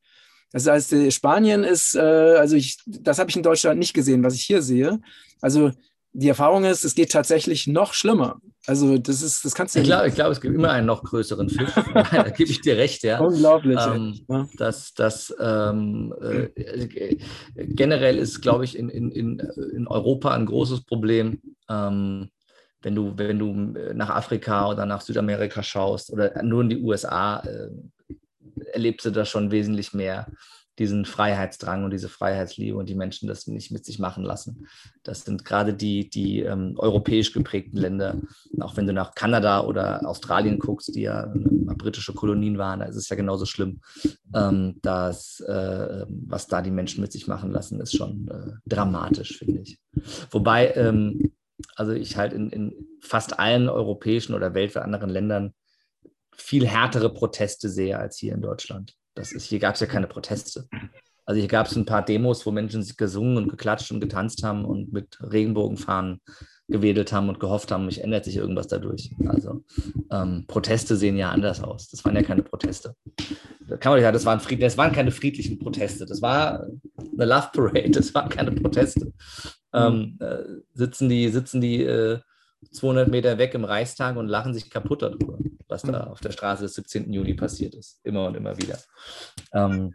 [0.53, 4.25] Das heißt, äh, Spanien ist, äh, also ich, das habe ich in Deutschland nicht gesehen,
[4.25, 5.01] was ich hier sehe.
[5.41, 5.71] Also
[6.19, 8.41] die Erfahrung ist, es geht tatsächlich noch schlimmer.
[8.67, 9.81] Also das ist, das kannst du.
[9.81, 11.71] Ich glaube, glaub, es gibt immer einen noch größeren Fisch.
[11.95, 13.21] da gebe ich dir recht, ja.
[13.21, 13.79] Unglaublich.
[13.87, 14.49] Ähm, ja.
[14.57, 17.17] Das, das ähm, äh,
[17.55, 21.41] generell ist, glaube ich, in, in, in Europa ein großes Problem.
[21.69, 22.31] Ähm,
[22.81, 23.53] wenn du, wenn du
[23.95, 27.69] nach Afrika oder nach Südamerika schaust oder nur in die USA, äh,
[28.73, 30.29] erlebst du da schon wesentlich mehr
[30.79, 34.67] diesen Freiheitsdrang und diese Freiheitsliebe und die Menschen das nicht mit sich machen lassen.
[35.03, 38.21] Das sind gerade die, die ähm, europäisch geprägten Länder.
[38.61, 42.87] Auch wenn du nach Kanada oder Australien guckst, die ja äh, britische Kolonien waren, da
[42.87, 43.81] ist es ja genauso schlimm.
[44.35, 49.39] Ähm, dass, äh, was da die Menschen mit sich machen lassen, ist schon äh, dramatisch,
[49.39, 49.79] finde ich.
[50.31, 51.33] Wobei, ähm,
[51.75, 55.55] also ich halt in, in fast allen europäischen oder weltweit anderen Ländern
[56.37, 58.95] viel härtere Proteste sehe als hier in Deutschland.
[59.17, 60.69] Das ist, hier gab es ja keine Proteste.
[61.25, 64.65] Also hier gab es ein paar Demos, wo Menschen gesungen und geklatscht und getanzt haben
[64.65, 66.21] und mit Regenbogenfahnen
[66.69, 69.13] gewedelt haben und gehofft haben, mich ändert sich irgendwas dadurch.
[69.27, 69.65] Also
[70.11, 71.89] ähm, Proteste sehen ja anders aus.
[71.89, 72.95] Das waren ja keine Proteste.
[73.69, 76.07] Da kann man ja, das waren, Fried das waren keine friedlichen Proteste.
[76.07, 77.91] Das war eine Love Parade.
[77.91, 79.13] Das waren keine Proteste.
[79.73, 80.43] Ähm, äh,
[80.75, 82.19] sitzen die, sitzen die äh,
[82.71, 86.63] 200 Meter weg im Reichstag und lachen sich kaputt darüber, was da auf der Straße
[86.63, 87.13] des 17.
[87.13, 88.01] Juni passiert ist.
[88.05, 88.79] Immer und immer wieder.
[89.53, 89.95] Ähm,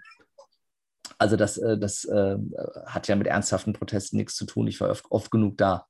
[1.18, 2.38] also das, äh, das äh,
[2.86, 4.68] hat ja mit ernsthaften Protesten nichts zu tun.
[4.68, 5.86] Ich war oft, oft genug da.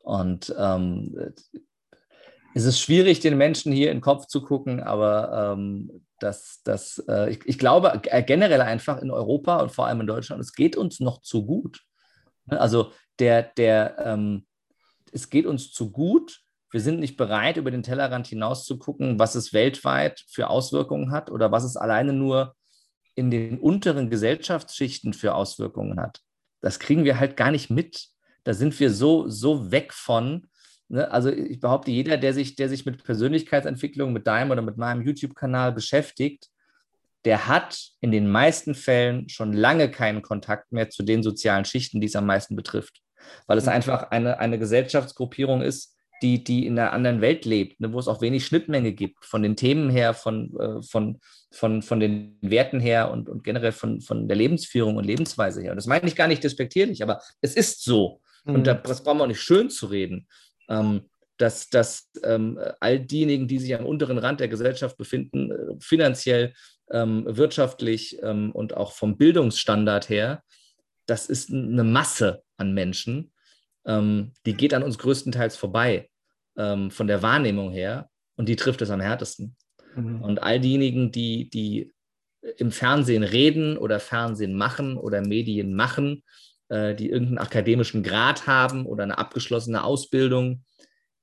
[0.00, 1.16] Und ähm,
[2.54, 7.04] es ist schwierig, den Menschen hier in den Kopf zu gucken, aber ähm, das, das,
[7.08, 10.54] äh, ich, ich, glaube äh, generell einfach in Europa und vor allem in Deutschland, es
[10.54, 11.82] geht uns noch zu gut.
[12.46, 14.46] Also der, der, ähm,
[15.12, 16.42] es geht uns zu gut.
[16.70, 21.10] Wir sind nicht bereit, über den Tellerrand hinaus zu gucken, was es weltweit für Auswirkungen
[21.10, 22.54] hat oder was es alleine nur
[23.14, 26.20] in den unteren Gesellschaftsschichten für Auswirkungen hat.
[26.60, 28.08] Das kriegen wir halt gar nicht mit.
[28.44, 30.48] Da sind wir so, so weg von.
[30.88, 31.10] Ne?
[31.10, 35.02] Also ich behaupte, jeder, der sich, der sich mit Persönlichkeitsentwicklung, mit deinem oder mit meinem
[35.02, 36.48] YouTube-Kanal beschäftigt,
[37.24, 42.00] der hat in den meisten Fällen schon lange keinen Kontakt mehr zu den sozialen Schichten,
[42.00, 43.02] die es am meisten betrifft
[43.46, 43.72] weil es mhm.
[43.72, 48.08] einfach eine, eine Gesellschaftsgruppierung ist, die, die in einer anderen Welt lebt, ne, wo es
[48.08, 51.20] auch wenig Schnittmenge gibt, von den Themen her, von, äh, von,
[51.52, 55.72] von, von den Werten her und, und generell von, von der Lebensführung und Lebensweise her.
[55.72, 58.20] Und das meine ich gar nicht despektierlich, aber es ist so.
[58.44, 58.54] Mhm.
[58.54, 60.26] Und das brauchen wir auch nicht schön zu reden.
[60.68, 61.02] Ähm,
[61.38, 66.54] dass, dass ähm, all diejenigen, die sich am unteren Rand der Gesellschaft befinden, äh, finanziell,
[66.90, 70.42] ähm, wirtschaftlich ähm, und auch vom Bildungsstandard her,
[71.04, 73.32] das ist eine Masse an Menschen,
[73.86, 76.08] ähm, die geht an uns größtenteils vorbei
[76.56, 79.56] ähm, von der Wahrnehmung her und die trifft es am härtesten.
[79.94, 80.22] Mhm.
[80.22, 81.92] Und all diejenigen, die, die
[82.58, 86.22] im Fernsehen reden oder Fernsehen machen oder Medien machen,
[86.68, 90.64] äh, die irgendeinen akademischen Grad haben oder eine abgeschlossene Ausbildung,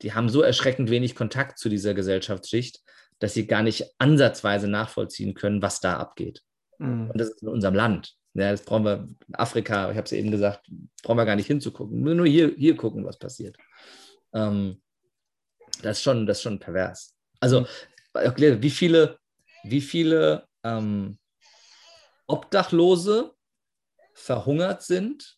[0.02, 2.80] die haben so erschreckend wenig Kontakt zu dieser Gesellschaftsschicht,
[3.19, 6.41] dass sie gar nicht ansatzweise nachvollziehen können, was da abgeht.
[6.80, 7.12] Mhm.
[7.12, 8.15] Und das ist in unserem Land.
[8.36, 10.67] Ja, das brauchen wir Afrika, ich habe es eben gesagt,
[11.04, 12.02] brauchen wir gar nicht hinzugucken.
[12.02, 13.58] Nur hier, hier gucken, was passiert.
[14.34, 14.82] Ähm,
[15.82, 17.15] das, ist schon, das ist schon pervers.
[17.39, 18.62] Also, mhm.
[18.62, 19.19] wie viele,
[19.63, 21.19] wie viele ähm,
[22.26, 23.36] Obdachlose
[24.15, 25.38] verhungert sind,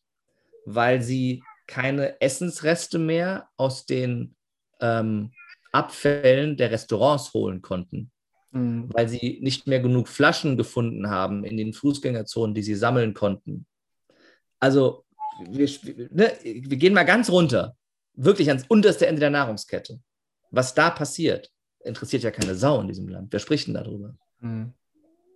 [0.66, 4.36] weil sie keine Essensreste mehr aus den
[4.80, 5.34] ähm,
[5.74, 8.12] Abfällen der Restaurants holen konnten
[8.56, 8.90] mhm.
[8.92, 13.68] weil sie nicht mehr genug Flaschen gefunden haben in den Fußgängerzonen, die sie sammeln konnten.
[14.60, 15.06] Also
[15.48, 15.70] wir,
[16.12, 17.76] ne, wir gehen mal ganz runter,
[18.14, 20.00] wirklich ans unterste Ende der Nahrungskette.
[20.52, 21.52] Was da passiert,
[21.84, 23.32] interessiert ja keine Sau in diesem Land.
[23.32, 24.16] Wer spricht denn darüber?
[24.40, 24.74] Mhm.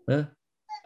[0.07, 0.31] Ne?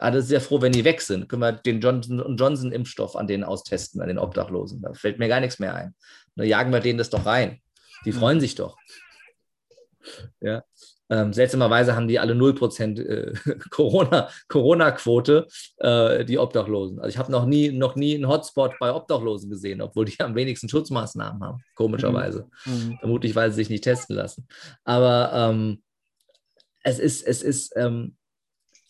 [0.00, 1.28] Alle ah, sehr froh, wenn die weg sind.
[1.28, 4.82] Können wir den Johnson Johnson Impfstoff an denen austesten, an den Obdachlosen.
[4.82, 5.94] Da fällt mir gar nichts mehr ein.
[6.34, 7.60] Da jagen wir denen das doch rein.
[8.04, 8.76] Die freuen sich doch.
[10.40, 10.64] Ja.
[11.10, 13.34] Ähm, seltsamerweise haben die alle 0% äh,
[14.48, 15.46] Corona-Quote,
[15.78, 16.98] äh, die Obdachlosen.
[16.98, 20.34] Also ich habe noch nie, noch nie einen Hotspot bei Obdachlosen gesehen, obwohl die am
[20.34, 22.48] wenigsten Schutzmaßnahmen haben, komischerweise.
[22.64, 22.72] Mhm.
[22.72, 22.98] mhm.
[22.98, 24.48] Vermutlich, weil sie sich nicht testen lassen.
[24.84, 25.82] Aber ähm,
[26.82, 28.16] es ist, es ist ähm,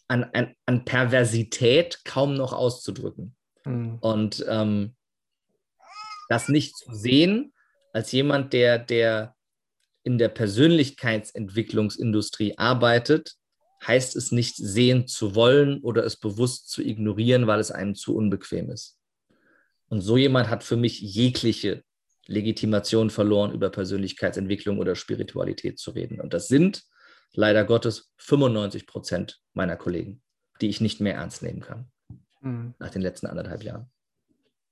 [0.07, 3.34] an, an, an, Perversität kaum noch auszudrücken.
[3.64, 3.99] Mhm.
[4.01, 4.95] Und ähm,
[6.28, 7.53] das nicht zu sehen
[7.93, 9.34] als jemand, der, der
[10.05, 13.34] in der Persönlichkeitsentwicklungsindustrie arbeitet,
[13.86, 18.16] heißt es nicht sehen zu wollen oder es bewusst zu ignorieren, weil es einem zu
[18.16, 18.98] unbequem ist.
[19.88, 21.82] Und so jemand hat für mich jegliche
[22.26, 26.20] Legitimation verloren, über Persönlichkeitsentwicklung oder Spiritualität zu reden.
[26.20, 26.84] Und das sind
[27.32, 30.22] leider Gottes 95 Prozent meiner Kollegen,
[30.61, 31.90] die ich nicht mehr ernst nehmen kann
[32.40, 32.74] mhm.
[32.78, 33.90] nach den letzten anderthalb Jahren.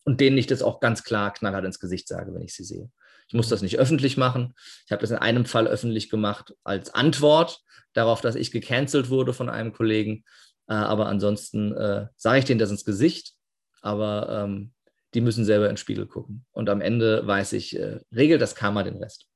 [0.05, 2.91] Und denen ich das auch ganz klar knallhart ins Gesicht sage, wenn ich sie sehe.
[3.33, 4.53] Ich muss das nicht öffentlich machen.
[4.85, 7.63] Ich habe das in einem Fall öffentlich gemacht als Antwort
[7.95, 10.25] darauf, dass ich gecancelt wurde von einem Kollegen.
[10.69, 13.33] Äh, aber ansonsten äh, sage ich denen das ins Gesicht.
[13.81, 14.73] Aber ähm,
[15.15, 16.45] die müssen selber ins Spiegel gucken.
[16.53, 19.29] Und am Ende weiß ich, äh, regelt das Karma den Rest.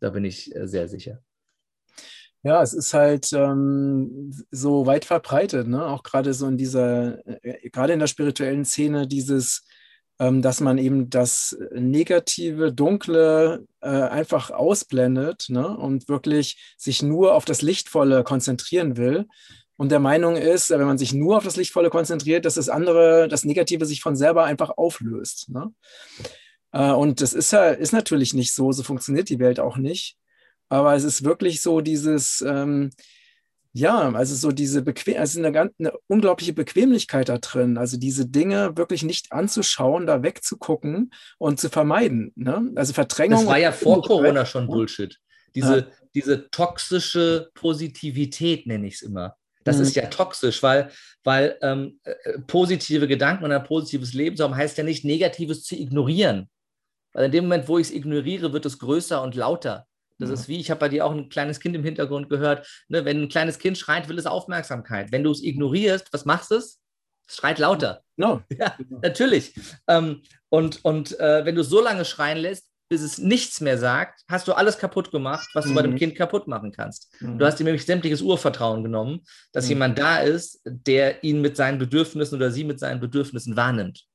[0.00, 1.22] Da bin ich äh, sehr sicher.
[2.42, 5.86] Ja, es ist halt ähm, so weit verbreitet, ne?
[5.86, 9.64] auch gerade so in dieser, äh, gerade in der spirituellen Szene, dieses
[10.20, 15.74] dass man eben das Negative, Dunkle äh, einfach ausblendet ne?
[15.76, 19.26] und wirklich sich nur auf das Lichtvolle konzentrieren will.
[19.76, 23.28] Und der Meinung ist, wenn man sich nur auf das Lichtvolle konzentriert, dass das andere,
[23.28, 25.48] das Negative sich von selber einfach auflöst.
[25.48, 25.72] Ne?
[26.72, 30.18] Äh, und das ist, ist natürlich nicht so, so funktioniert die Welt auch nicht.
[30.68, 32.90] Aber es ist wirklich so dieses, ähm,
[33.72, 37.78] ja, also so diese Bequem, also eine, ganz, eine unglaubliche Bequemlichkeit da drin.
[37.78, 42.32] Also diese Dinge wirklich nicht anzuschauen, da wegzugucken und zu vermeiden.
[42.34, 42.72] Ne?
[42.74, 43.40] Also Verdrängung.
[43.40, 45.16] Das war ja vor Corona schon Bullshit.
[45.54, 45.86] Diese, ja.
[46.14, 49.36] diese toxische Positivität nenne ich es immer.
[49.62, 49.82] Das mhm.
[49.82, 50.90] ist ja toxisch, weil,
[51.22, 52.14] weil ähm, äh,
[52.46, 56.48] positive Gedanken und ein positives Leben zu haben, heißt ja nicht, Negatives zu ignorieren.
[57.12, 59.86] Weil in dem Moment, wo ich es ignoriere, wird es größer und lauter.
[60.20, 60.34] Das ja.
[60.34, 62.66] ist wie, ich habe bei dir auch ein kleines Kind im Hintergrund gehört.
[62.88, 65.10] Ne, wenn ein kleines Kind schreit, will es Aufmerksamkeit.
[65.10, 66.80] Wenn du es ignorierst, was machst es?
[67.26, 68.02] Es schreit lauter.
[68.16, 68.42] No.
[68.58, 69.54] Ja, natürlich.
[69.88, 74.22] Ähm, und und äh, wenn du so lange schreien lässt, bis es nichts mehr sagt,
[74.28, 75.96] hast du alles kaputt gemacht, was du bei dem mhm.
[75.96, 77.14] Kind kaputt machen kannst.
[77.20, 77.38] Mhm.
[77.38, 79.20] Du hast ihm nämlich sämtliches Urvertrauen genommen,
[79.52, 79.70] dass mhm.
[79.70, 84.06] jemand da ist, der ihn mit seinen Bedürfnissen oder sie mit seinen Bedürfnissen wahrnimmt.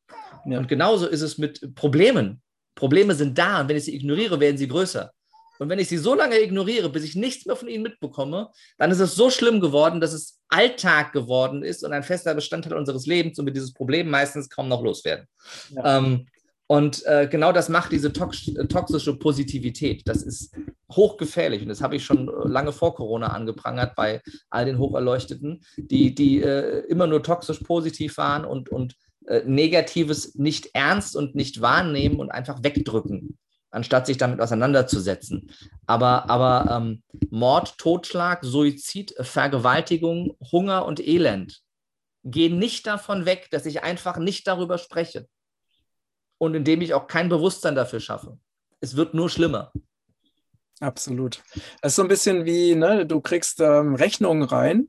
[0.45, 0.60] Ja.
[0.60, 2.41] Und genauso ist es mit Problemen.
[2.76, 5.12] Probleme sind da und wenn ich sie ignoriere, werden sie größer.
[5.60, 8.91] Und wenn ich sie so lange ignoriere, bis ich nichts mehr von ihnen mitbekomme, dann
[8.91, 13.06] ist es so schlimm geworden, dass es Alltag geworden ist und ein fester Bestandteil unseres
[13.06, 15.28] Lebens und wir dieses Problem meistens kaum noch loswerden.
[15.70, 15.97] Ja.
[15.97, 16.28] Ähm,
[16.68, 20.01] und äh, genau das macht diese tox toxische Positivität.
[20.06, 20.56] Das ist
[20.91, 26.16] hochgefährlich und das habe ich schon lange vor Corona angeprangert bei all den Hocherleuchteten, die,
[26.16, 28.95] die äh, immer nur toxisch positiv waren und, und
[29.28, 33.38] äh, Negatives nicht ernst und nicht wahrnehmen und einfach wegdrücken
[33.76, 35.51] anstatt sich damit auseinanderzusetzen.
[35.86, 41.61] Aber, aber ähm, Mord, Totschlag, Suizid, Vergewaltigung, Hunger und Elend
[42.23, 45.28] gehen nicht davon weg, dass ich einfach nicht darüber spreche.
[46.38, 48.38] Und indem ich auch kein Bewusstsein dafür schaffe.
[48.80, 49.71] Es wird nur schlimmer.
[50.80, 51.43] Absolut.
[51.82, 54.88] Das ist so ein bisschen wie, ne, du kriegst ähm, Rechnungen rein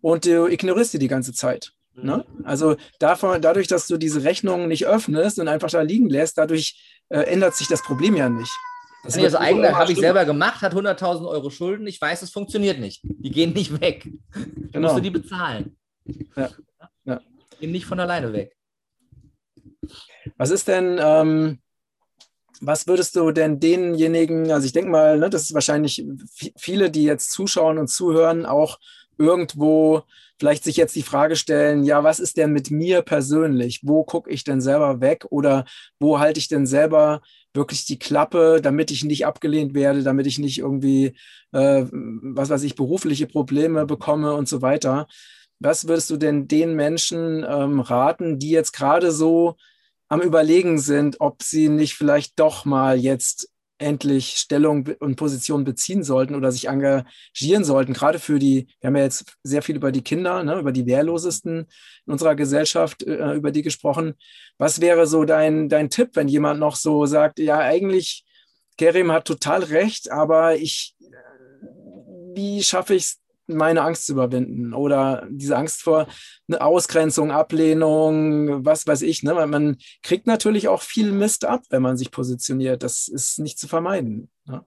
[0.00, 1.72] und du ignorierst die die ganze Zeit.
[1.94, 2.24] Ne?
[2.36, 2.46] Mhm.
[2.46, 6.97] Also davon, dadurch, dass du diese Rechnungen nicht öffnest und einfach da liegen lässt, dadurch
[7.08, 8.52] äh, ändert sich das Problem ja nicht.
[9.04, 11.86] Das nee, also eigene habe ich selber gemacht, hat 100.000 Euro Schulden.
[11.86, 13.00] Ich weiß, es funktioniert nicht.
[13.02, 14.08] Die gehen nicht weg.
[14.68, 14.88] Du genau.
[14.88, 15.76] musst du die bezahlen.
[16.36, 16.50] Ja.
[17.04, 17.20] ja.
[17.52, 18.54] Die gehen nicht von alleine weg.
[20.36, 21.60] Was ist denn, ähm,
[22.60, 26.04] was würdest du denn denjenigen, also ich denke mal, ne, das ist wahrscheinlich
[26.56, 28.78] viele, die jetzt zuschauen und zuhören, auch
[29.16, 30.02] irgendwo
[30.38, 33.80] vielleicht sich jetzt die Frage stellen, ja, was ist denn mit mir persönlich?
[33.82, 35.64] Wo gucke ich denn selber weg oder
[35.98, 37.20] wo halte ich denn selber
[37.54, 41.16] wirklich die Klappe, damit ich nicht abgelehnt werde, damit ich nicht irgendwie,
[41.52, 45.06] äh, was weiß ich, berufliche Probleme bekomme und so weiter.
[45.58, 49.56] Was würdest du denn den Menschen ähm, raten, die jetzt gerade so
[50.08, 56.02] am Überlegen sind, ob sie nicht vielleicht doch mal jetzt endlich Stellung und Position beziehen
[56.02, 59.92] sollten oder sich engagieren sollten, gerade für die, wir haben ja jetzt sehr viel über
[59.92, 61.66] die Kinder, ne, über die Wehrlosesten
[62.06, 64.14] in unserer Gesellschaft, äh, über die gesprochen.
[64.58, 68.24] Was wäre so dein, dein Tipp, wenn jemand noch so sagt, ja, eigentlich,
[68.76, 71.66] Kerim hat total recht, aber ich, äh,
[72.34, 73.18] wie schaffe ich es,
[73.48, 76.06] meine Angst zu überwinden oder diese Angst vor
[76.48, 79.22] einer Ausgrenzung, Ablehnung, was weiß ich.
[79.22, 79.34] Ne?
[79.46, 82.82] Man kriegt natürlich auch viel Mist ab, wenn man sich positioniert.
[82.82, 84.30] Das ist nicht zu vermeiden.
[84.44, 84.64] Ne?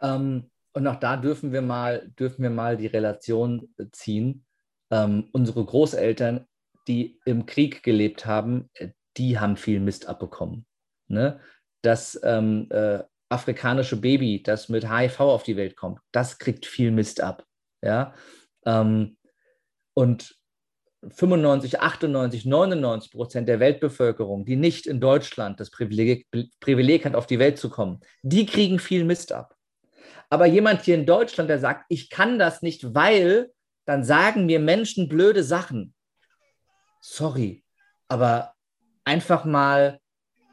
[0.00, 4.44] Ähm, und auch da dürfen wir mal, dürfen wir mal die Relation ziehen.
[4.90, 6.46] Ähm, unsere Großeltern,
[6.88, 10.66] die im Krieg gelebt haben, äh, die haben viel Mist abbekommen.
[11.08, 11.40] Ne?
[11.82, 16.90] Das ähm, äh, afrikanische Baby, das mit HIV auf die Welt kommt, das kriegt viel
[16.90, 17.46] Mist ab.
[17.82, 18.14] Ja?
[18.64, 19.16] Ähm,
[19.94, 20.34] und
[21.08, 26.28] 95, 98, 99 Prozent der Weltbevölkerung, die nicht in Deutschland das Privileg,
[26.60, 29.56] Privileg hat, auf die Welt zu kommen, die kriegen viel Mist ab.
[30.30, 33.50] Aber jemand hier in Deutschland, der sagt, ich kann das nicht, weil,
[33.84, 35.92] dann sagen mir Menschen blöde Sachen.
[37.00, 37.64] Sorry,
[38.06, 38.54] aber
[39.04, 39.98] einfach mal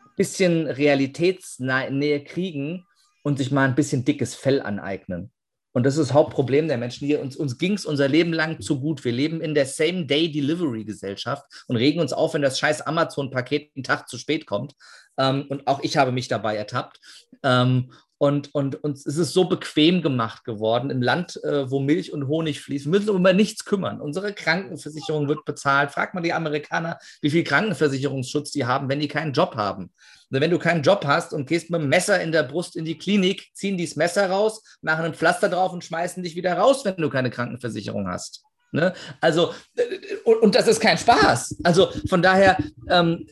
[0.04, 2.86] ein bisschen Realitätsnähe kriegen
[3.24, 5.32] und sich mal ein bisschen dickes Fell aneignen.
[5.72, 7.22] Und das ist das Hauptproblem der Menschen hier.
[7.22, 9.04] Uns, uns ging es unser Leben lang zu gut.
[9.06, 14.10] Wir leben in der Same-Day-Delivery-Gesellschaft und regen uns auf, wenn das scheiß Amazon-Paket einen Tag
[14.10, 14.74] zu spät kommt.
[15.18, 17.00] Ähm, und auch ich habe mich dabei ertappt.
[17.44, 22.28] Ähm, und, und ist es so bequem gemacht geworden im Land, äh, wo Milch und
[22.28, 22.92] Honig fließen.
[22.92, 24.02] Wir müssen uns um nichts kümmern.
[24.02, 25.92] Unsere Krankenversicherung wird bezahlt.
[25.92, 29.92] Frag mal die Amerikaner, wie viel Krankenversicherungsschutz die haben, wenn die keinen Job haben.
[30.30, 32.84] Also wenn du keinen Job hast und gehst mit dem Messer in der Brust in
[32.84, 36.54] die Klinik, ziehen die das Messer raus, machen ein Pflaster drauf und schmeißen dich wieder
[36.54, 38.44] raus, wenn du keine Krankenversicherung hast.
[38.74, 38.94] Ne?
[39.22, 39.84] Also, äh,
[40.26, 41.58] und, und, das ist kein Spaß.
[41.64, 42.58] Also von daher,
[42.90, 43.26] ähm,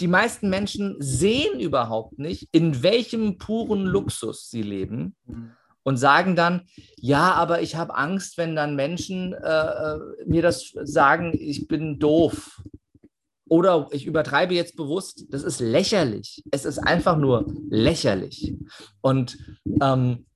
[0.00, 5.16] die meisten Menschen sehen überhaupt nicht, in welchem puren Luxus sie leben
[5.82, 6.62] und sagen dann,
[6.96, 11.98] ja, aber ich habe Angst, wenn dann Menschen äh, äh, mir das sagen, ich bin
[11.98, 12.62] doof.
[13.48, 16.44] Oder ich übertreibe jetzt bewusst, das ist lächerlich.
[16.52, 18.54] Es ist einfach nur lächerlich.
[19.00, 19.38] Und
[19.82, 20.26] ähm,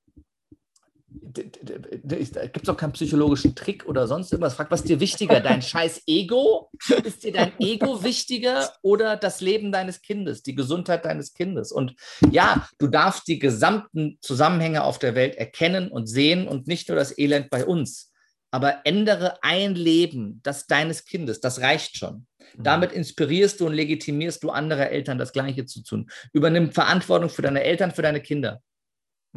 [1.21, 4.55] gibt es auch keinen psychologischen Trick oder sonst irgendwas.
[4.55, 6.71] Frag, was ist dir wichtiger, dein scheiß Ego?
[7.03, 11.71] Ist dir dein Ego wichtiger oder das Leben deines Kindes, die Gesundheit deines Kindes?
[11.71, 11.95] Und
[12.31, 16.97] ja, du darfst die gesamten Zusammenhänge auf der Welt erkennen und sehen und nicht nur
[16.97, 18.11] das Elend bei uns.
[18.51, 22.25] Aber ändere ein Leben, das deines Kindes, das reicht schon.
[22.55, 22.63] Mhm.
[22.63, 26.09] Damit inspirierst du und legitimierst du andere Eltern, das Gleiche zu tun.
[26.31, 28.61] Übernimm Verantwortung für deine Eltern, für deine Kinder.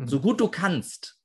[0.06, 1.17] So gut du kannst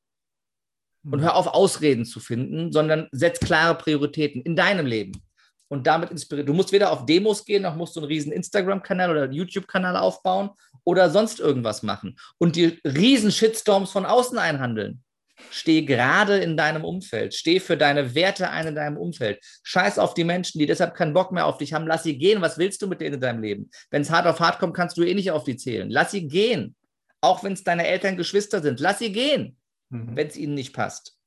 [1.10, 5.22] und hör auf, Ausreden zu finden, sondern setz klare Prioritäten in deinem Leben.
[5.70, 6.48] Und damit inspiriert.
[6.48, 10.52] Du musst weder auf Demos gehen, noch musst du einen riesen Instagram-Kanal oder YouTube-Kanal aufbauen
[10.84, 12.16] oder sonst irgendwas machen.
[12.38, 15.04] Und die riesen Shitstorms von außen einhandeln.
[15.50, 17.34] Steh gerade in deinem Umfeld.
[17.34, 19.40] Steh für deine Werte ein in deinem Umfeld.
[19.64, 21.88] Scheiß auf die Menschen, die deshalb keinen Bock mehr auf dich haben.
[21.88, 22.42] Lass sie gehen.
[22.42, 23.72] Was willst du mit denen in deinem Leben?
[23.90, 25.90] Wenn es hart auf hart kommt, kannst du eh nicht auf die zählen.
[25.90, 26.76] Lass sie gehen.
[27.20, 28.80] Auch wenn es deine Eltern, Geschwister sind.
[28.80, 29.58] Lass sie gehen
[29.94, 30.16] mhm.
[30.16, 31.18] wenn es ihnen nicht passt.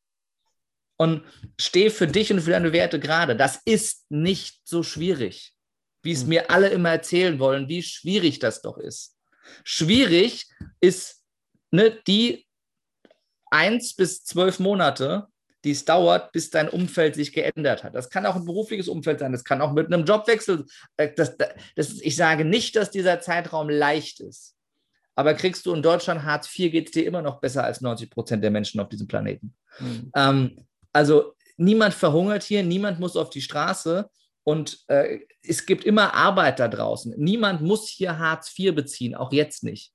[0.99, 1.23] Und
[1.59, 3.37] steh für dich und für deine Werte gerade.
[3.37, 5.55] Das ist nicht so schwierig,
[6.03, 6.31] wie es mhm.
[6.31, 9.17] mir alle immer erzählen wollen, wie schwierig das doch ist.
[9.62, 10.49] Schwierig
[10.81, 11.23] ist
[11.71, 12.47] ne, die
[13.51, 15.29] eins bis zwölf Monate,
[15.64, 17.95] die es dauert, bis dein Umfeld sich geändert hat.
[17.95, 20.64] Das kann auch ein berufliches Umfeld sein, das kann auch mit einem Jobwechsel.
[20.97, 21.37] Äh, das,
[21.77, 24.56] das, ich sage nicht, dass dieser Zeitraum leicht ist.
[25.17, 28.11] Aber kriegst du in Deutschland Hartz IV, geht es dir immer noch besser als 90
[28.11, 29.55] Prozent der Menschen auf diesem Planeten.
[29.81, 30.12] Mhm.
[30.14, 34.09] Ähm, also niemand verhungert hier, niemand muss auf die Straße
[34.45, 37.14] und äh, es gibt immer Arbeit da draußen.
[37.17, 39.93] Niemand muss hier Hartz IV beziehen, auch jetzt nicht.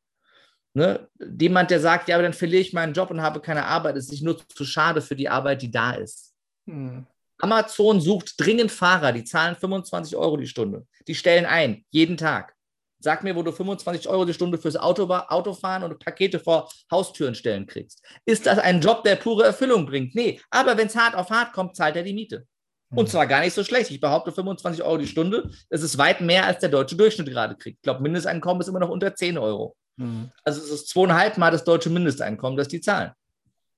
[0.74, 1.08] Ne?
[1.40, 4.10] Jemand, der sagt, ja, aber dann verliere ich meinen Job und habe keine Arbeit, ist
[4.10, 6.34] sich nur zu schade für die Arbeit, die da ist.
[6.66, 7.06] Mhm.
[7.38, 10.88] Amazon sucht dringend Fahrer, die zahlen 25 Euro die Stunde.
[11.08, 12.56] Die stellen ein, jeden Tag.
[13.04, 17.36] Sag mir, wo du 25 Euro die Stunde fürs Auto, Autofahren und Pakete vor Haustüren
[17.36, 18.04] stellen kriegst.
[18.26, 20.16] Ist das ein Job, der pure Erfüllung bringt?
[20.16, 22.46] Nee, aber wenn es hart auf hart kommt, zahlt er die Miete.
[22.94, 23.90] Und zwar gar nicht so schlecht.
[23.90, 25.50] Ich behaupte 25 Euro die Stunde.
[25.70, 27.78] Das ist weit mehr, als der deutsche Durchschnitt gerade kriegt.
[27.78, 29.76] Ich glaube, Mindesteinkommen ist immer noch unter 10 Euro.
[29.96, 30.30] Mhm.
[30.44, 33.12] Also es ist zweieinhalb Mal das deutsche Mindesteinkommen, das die zahlen.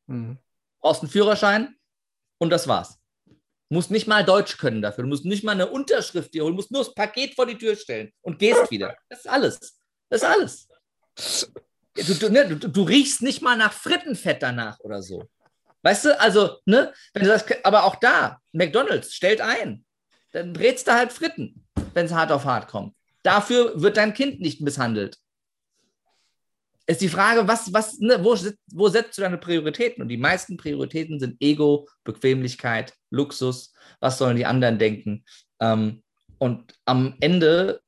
[0.07, 0.37] Mhm.
[0.81, 1.75] Brauchst einen Führerschein
[2.39, 2.97] und das war's.
[3.73, 5.03] Du musst nicht mal Deutsch können dafür.
[5.03, 6.53] Du musst nicht mal eine Unterschrift dir holen.
[6.53, 8.95] Du musst nur das Paket vor die Tür stellen und gehst wieder.
[9.09, 9.79] Das ist alles.
[10.09, 10.67] Das ist alles.
[11.95, 15.27] Du, du, ne, du, du riechst nicht mal nach Frittenfett danach oder so.
[15.81, 19.83] Weißt du, also, ne, wenn du das, aber auch da, McDonalds stellt ein.
[20.33, 21.65] Dann brätst du halt Fritten,
[21.95, 22.95] wenn es hart auf hart kommt.
[23.23, 25.17] Dafür wird dein Kind nicht misshandelt
[26.85, 28.37] ist die Frage, was, was, ne, wo,
[28.71, 30.01] wo setzt du deine Prioritäten?
[30.01, 35.23] Und die meisten Prioritäten sind Ego, Bequemlichkeit, Luxus, was sollen die anderen denken?
[35.61, 36.03] Ähm,
[36.39, 37.79] und am Ende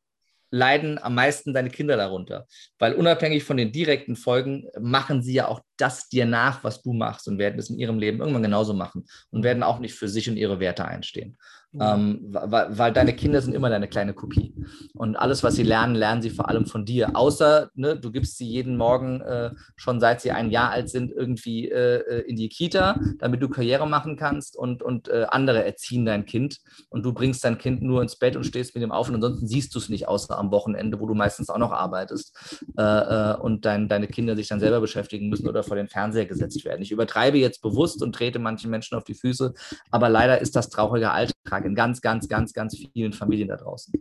[0.51, 2.47] leiden am meisten deine Kinder darunter,
[2.79, 6.93] weil unabhängig von den direkten Folgen machen sie ja auch das dir nach, was du
[6.93, 10.07] machst und werden es in ihrem Leben irgendwann genauso machen und werden auch nicht für
[10.07, 11.37] sich und ihre Werte einstehen.
[11.81, 14.53] Ähm, weil, weil, deine Kinder sind immer deine kleine Kopie.
[14.93, 17.15] Und alles, was sie lernen, lernen sie vor allem von dir.
[17.15, 21.11] Außer, ne, du gibst sie jeden Morgen, äh, schon seit sie ein Jahr alt sind,
[21.11, 25.65] irgendwie äh, äh, in die Kita, damit du Karriere machen kannst und, und äh, andere
[25.65, 26.59] erziehen dein Kind.
[26.89, 29.47] Und du bringst dein Kind nur ins Bett und stehst mit ihm auf und ansonsten
[29.47, 33.37] siehst du es nicht, außer am Wochenende, wo du meistens auch noch arbeitest äh, äh,
[33.37, 36.81] und dein, deine Kinder sich dann selber beschäftigen müssen oder vor den Fernseher gesetzt werden.
[36.81, 39.53] Ich übertreibe jetzt bewusst und trete manchen Menschen auf die Füße,
[39.91, 43.93] aber leider ist das trauriger Alltag in ganz, ganz, ganz, ganz vielen Familien da draußen.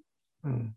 [0.43, 0.75] Mhm.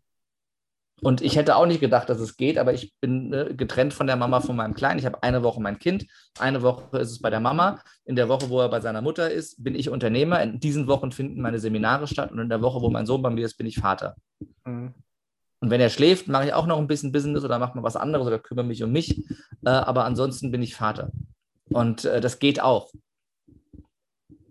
[1.00, 4.08] Und ich hätte auch nicht gedacht, dass es geht, aber ich bin ne, getrennt von
[4.08, 4.98] der Mama von meinem Kleinen.
[4.98, 6.06] Ich habe eine Woche mein Kind,
[6.38, 7.80] eine Woche ist es bei der Mama.
[8.04, 10.42] In der Woche, wo er bei seiner Mutter ist, bin ich Unternehmer.
[10.42, 13.30] In diesen Wochen finden meine Seminare statt und in der Woche, wo mein Sohn bei
[13.30, 14.16] mir ist, bin ich Vater.
[14.64, 14.92] Mhm.
[15.60, 17.96] Und wenn er schläft, mache ich auch noch ein bisschen Business oder mache mal was
[17.96, 19.24] anderes oder kümmere mich um mich.
[19.64, 21.12] Äh, aber ansonsten bin ich Vater.
[21.70, 22.90] Und äh, das geht auch.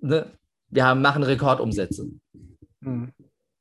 [0.01, 0.27] Ne?
[0.70, 2.09] Wir haben, machen Rekordumsätze
[2.82, 3.13] mhm.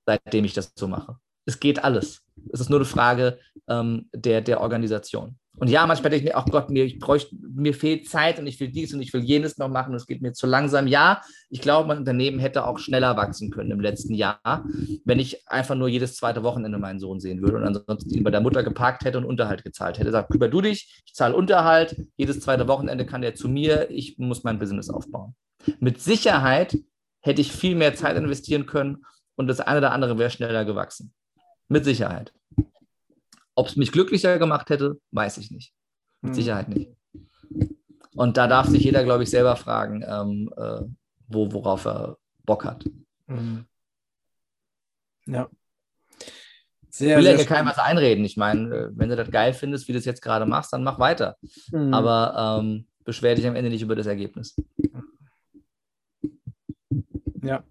[0.07, 1.17] seitdem ich das so mache.
[1.47, 2.23] Es geht alles.
[2.53, 3.39] Es ist nur eine Frage
[3.69, 5.39] ähm, der, der Organisation.
[5.59, 8.47] Und ja, manchmal denke ich mir, ach Gott, mir, ich bräuchte, mir fehlt Zeit und
[8.47, 10.87] ich will dies und ich will jenes noch machen und es geht mir zu langsam.
[10.87, 14.67] Ja, ich glaube, mein Unternehmen hätte auch schneller wachsen können im letzten Jahr,
[15.05, 18.31] wenn ich einfach nur jedes zweite Wochenende meinen Sohn sehen würde und ansonsten ihn bei
[18.31, 20.11] der Mutter geparkt hätte und Unterhalt gezahlt hätte.
[20.11, 24.19] Sagt, kümmere du dich, ich zahle Unterhalt, jedes zweite Wochenende kann der zu mir, ich
[24.19, 25.35] muss mein Business aufbauen.
[25.81, 26.77] Mit Sicherheit
[27.27, 29.05] hätte ich viel mehr Zeit investieren können
[29.35, 31.13] und das eine oder andere wäre schneller gewachsen.
[31.69, 32.33] Mit Sicherheit.
[33.55, 35.73] Ob es mich glücklicher gemacht hätte, weiß ich nicht.
[36.23, 36.35] Mit hm.
[36.35, 36.91] Sicherheit nicht.
[38.15, 40.83] Und da darf sich jeder, glaube ich, selber fragen, ähm, äh,
[41.29, 42.85] wo, worauf er Bock hat.
[43.27, 43.67] Mhm.
[45.27, 45.51] Ja.
[46.89, 48.25] Sehr, ich will ja keinem was einreden.
[48.25, 50.85] Ich meine, äh, wenn du das geil findest, wie du es jetzt gerade machst, dann
[50.85, 51.37] mach weiter.
[51.73, 51.93] Mhm.
[51.93, 54.57] Aber ähm, beschwer dich am Ende nicht über das Ergebnis.
[57.47, 57.65] Ja.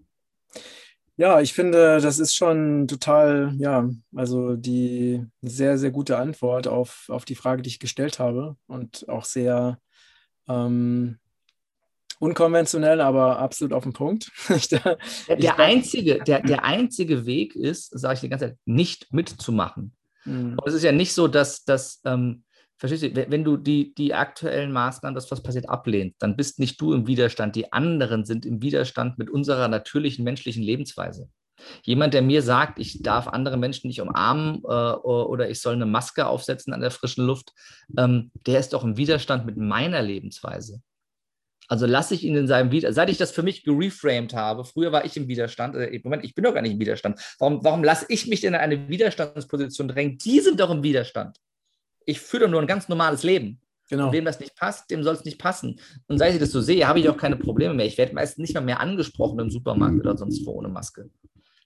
[1.17, 7.05] Ja, ich finde, das ist schon total, ja, also die sehr, sehr gute Antwort auf,
[7.07, 9.79] auf die Frage, die ich gestellt habe und auch sehr
[10.49, 11.17] ähm,
[12.19, 14.31] unkonventionell, aber absolut auf den Punkt.
[14.71, 14.97] der,
[15.29, 19.93] der einzige, der, der einzige Weg ist, sage ich die ganze Zeit, nicht mitzumachen.
[20.25, 20.57] Mhm.
[20.57, 22.43] Und es ist ja nicht so, dass, dass ähm,
[22.77, 26.79] Verstehst du, wenn du die, die aktuellen Maßnahmen, das was passiert, ablehnst, dann bist nicht
[26.81, 27.55] du im Widerstand.
[27.55, 31.29] Die anderen sind im Widerstand mit unserer natürlichen menschlichen Lebensweise.
[31.83, 35.85] Jemand, der mir sagt, ich darf andere Menschen nicht umarmen äh, oder ich soll eine
[35.85, 37.53] Maske aufsetzen an der frischen Luft,
[37.97, 40.81] ähm, der ist doch im Widerstand mit meiner Lebensweise.
[41.69, 42.95] Also lasse ich ihn in seinem Widerstand.
[42.95, 46.35] Seit ich das für mich gereframed habe, früher war ich im Widerstand, äh, Moment, ich
[46.35, 47.21] bin doch gar nicht im Widerstand.
[47.39, 50.17] Warum, warum lasse ich mich denn in eine Widerstandsposition drängen?
[50.17, 51.39] Die sind doch im Widerstand
[52.05, 53.59] ich führe nur ein ganz normales Leben.
[53.89, 54.07] Genau.
[54.07, 55.79] Und wem das nicht passt, dem soll es nicht passen.
[56.07, 57.85] Und seit ich das so sehe, habe ich auch keine Probleme mehr.
[57.85, 61.09] Ich werde meistens nicht mal mehr angesprochen im Supermarkt oder sonst wo ohne Maske.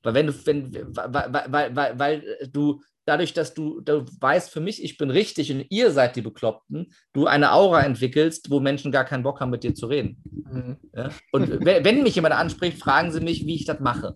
[0.03, 4.59] Weil wenn du, wenn, weil, weil, weil, weil du dadurch, dass du, du weißt für
[4.59, 8.91] mich, ich bin richtig und ihr seid die Bekloppten, du eine Aura entwickelst, wo Menschen
[8.91, 10.21] gar keinen Bock haben, mit dir zu reden.
[10.31, 10.77] Mhm.
[10.95, 11.09] Ja?
[11.31, 14.13] Und wenn mich jemand anspricht, fragen sie mich, wie ich das mache.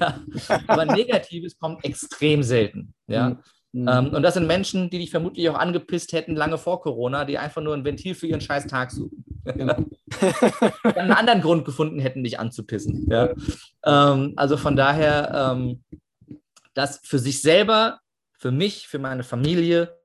[0.00, 0.20] Ja?
[0.66, 2.94] Aber Negatives kommt extrem selten.
[3.06, 3.30] Ja?
[3.30, 3.38] Mhm.
[3.72, 3.88] Mhm.
[3.88, 7.38] Ähm, und das sind Menschen, die dich vermutlich auch angepisst hätten lange vor Corona, die
[7.38, 9.24] einfach nur ein Ventil für ihren scheiß Tag suchen.
[9.44, 9.84] Genau.
[10.82, 13.06] einen anderen Grund gefunden hätten, dich anzupissen.
[13.10, 13.30] Ja?
[13.84, 15.82] Ähm, also von daher, ähm,
[16.74, 18.00] das für sich selber,
[18.38, 19.98] für mich, für meine Familie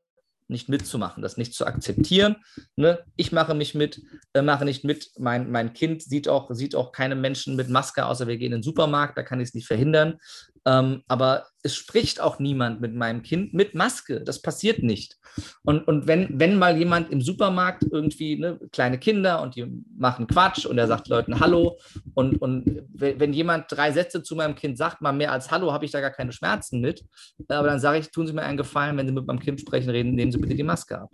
[0.47, 2.37] nicht mitzumachen, das nicht zu akzeptieren.
[2.75, 2.99] Ne?
[3.15, 4.01] Ich mache mich mit,
[4.33, 5.11] äh, mache nicht mit.
[5.17, 8.59] Mein, mein Kind sieht auch, sieht auch keine Menschen mit Maske, außer wir gehen in
[8.59, 10.19] den Supermarkt, da kann ich es nicht verhindern.
[10.65, 14.21] Ähm, aber es spricht auch niemand mit meinem Kind mit Maske.
[14.21, 15.17] Das passiert nicht.
[15.63, 19.65] Und, und wenn, wenn mal jemand im Supermarkt irgendwie ne, kleine Kinder und die
[19.97, 21.77] machen Quatsch und er sagt Leuten Hallo
[22.13, 25.85] und, und wenn jemand drei Sätze zu meinem Kind sagt, mal mehr als Hallo, habe
[25.85, 27.03] ich da gar keine Schmerzen mit.
[27.47, 29.89] Aber dann sage ich, tun Sie mir einen Gefallen, wenn Sie mit meinem Kind sprechen,
[29.89, 31.09] reden, nehmen Sie bitte die Maske ab.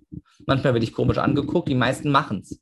[0.46, 2.60] Manchmal werde ich komisch angeguckt, die meisten machen es.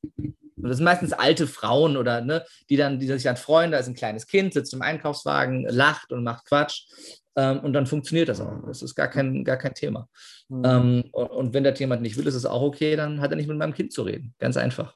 [0.58, 3.78] Und das sind meistens alte Frauen oder ne, die dann, die sich dann freuen, da
[3.78, 6.88] ist ein kleines Kind, sitzt im Einkaufswagen, lacht und macht Quatsch.
[7.36, 8.66] Ähm, und dann funktioniert das auch.
[8.66, 10.10] Das ist gar kein, gar kein Thema.
[10.50, 10.64] Mhm.
[10.66, 13.38] Ähm, und, und, wenn das jemand nicht will, ist es auch okay, dann hat er
[13.38, 14.34] nicht mit meinem Kind zu reden.
[14.40, 14.96] Ganz einfach.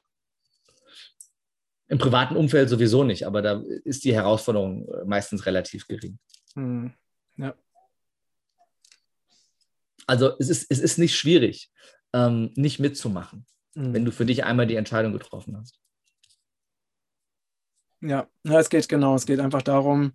[1.86, 6.18] Im privaten Umfeld sowieso nicht, aber da ist die Herausforderung äh, meistens relativ gering.
[6.56, 6.92] Mhm.
[7.36, 7.54] Ja.
[10.08, 11.70] Also es ist, es ist nicht schwierig,
[12.12, 13.94] ähm, nicht mitzumachen mhm.
[13.94, 15.78] wenn du für dich einmal die Entscheidung getroffen hast.
[18.00, 20.12] Ja, es geht genau, es geht einfach darum,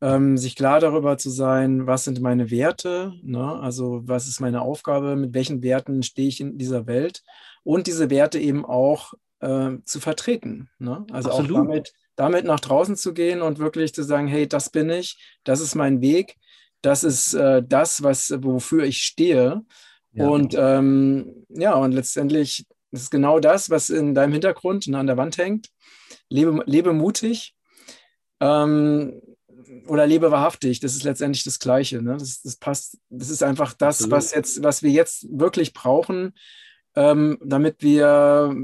[0.00, 3.60] ähm, sich klar darüber zu sein, was sind meine Werte, ne?
[3.60, 7.22] also was ist meine Aufgabe, mit welchen Werten stehe ich in dieser Welt
[7.62, 10.70] und diese Werte eben auch äh, zu vertreten.
[10.78, 11.06] Ne?
[11.12, 11.50] Also Absolut.
[11.50, 15.38] auch damit, damit nach draußen zu gehen und wirklich zu sagen, hey, das bin ich,
[15.44, 16.36] das ist mein Weg,
[16.80, 19.62] das ist äh, das, was, wofür ich stehe.
[20.12, 20.28] Ja.
[20.28, 25.16] Und ähm, ja, und letztendlich ist es genau das, was in deinem Hintergrund an der
[25.16, 25.68] Wand hängt.
[26.28, 27.54] Lebe, lebe mutig.
[28.40, 29.20] Ähm,
[29.86, 32.02] oder lebe wahrhaftig, das ist letztendlich das Gleiche.
[32.02, 32.16] Ne?
[32.18, 36.32] Das, das passt, das ist einfach das, was jetzt, was wir jetzt wirklich brauchen,
[36.96, 38.54] ähm, damit wir,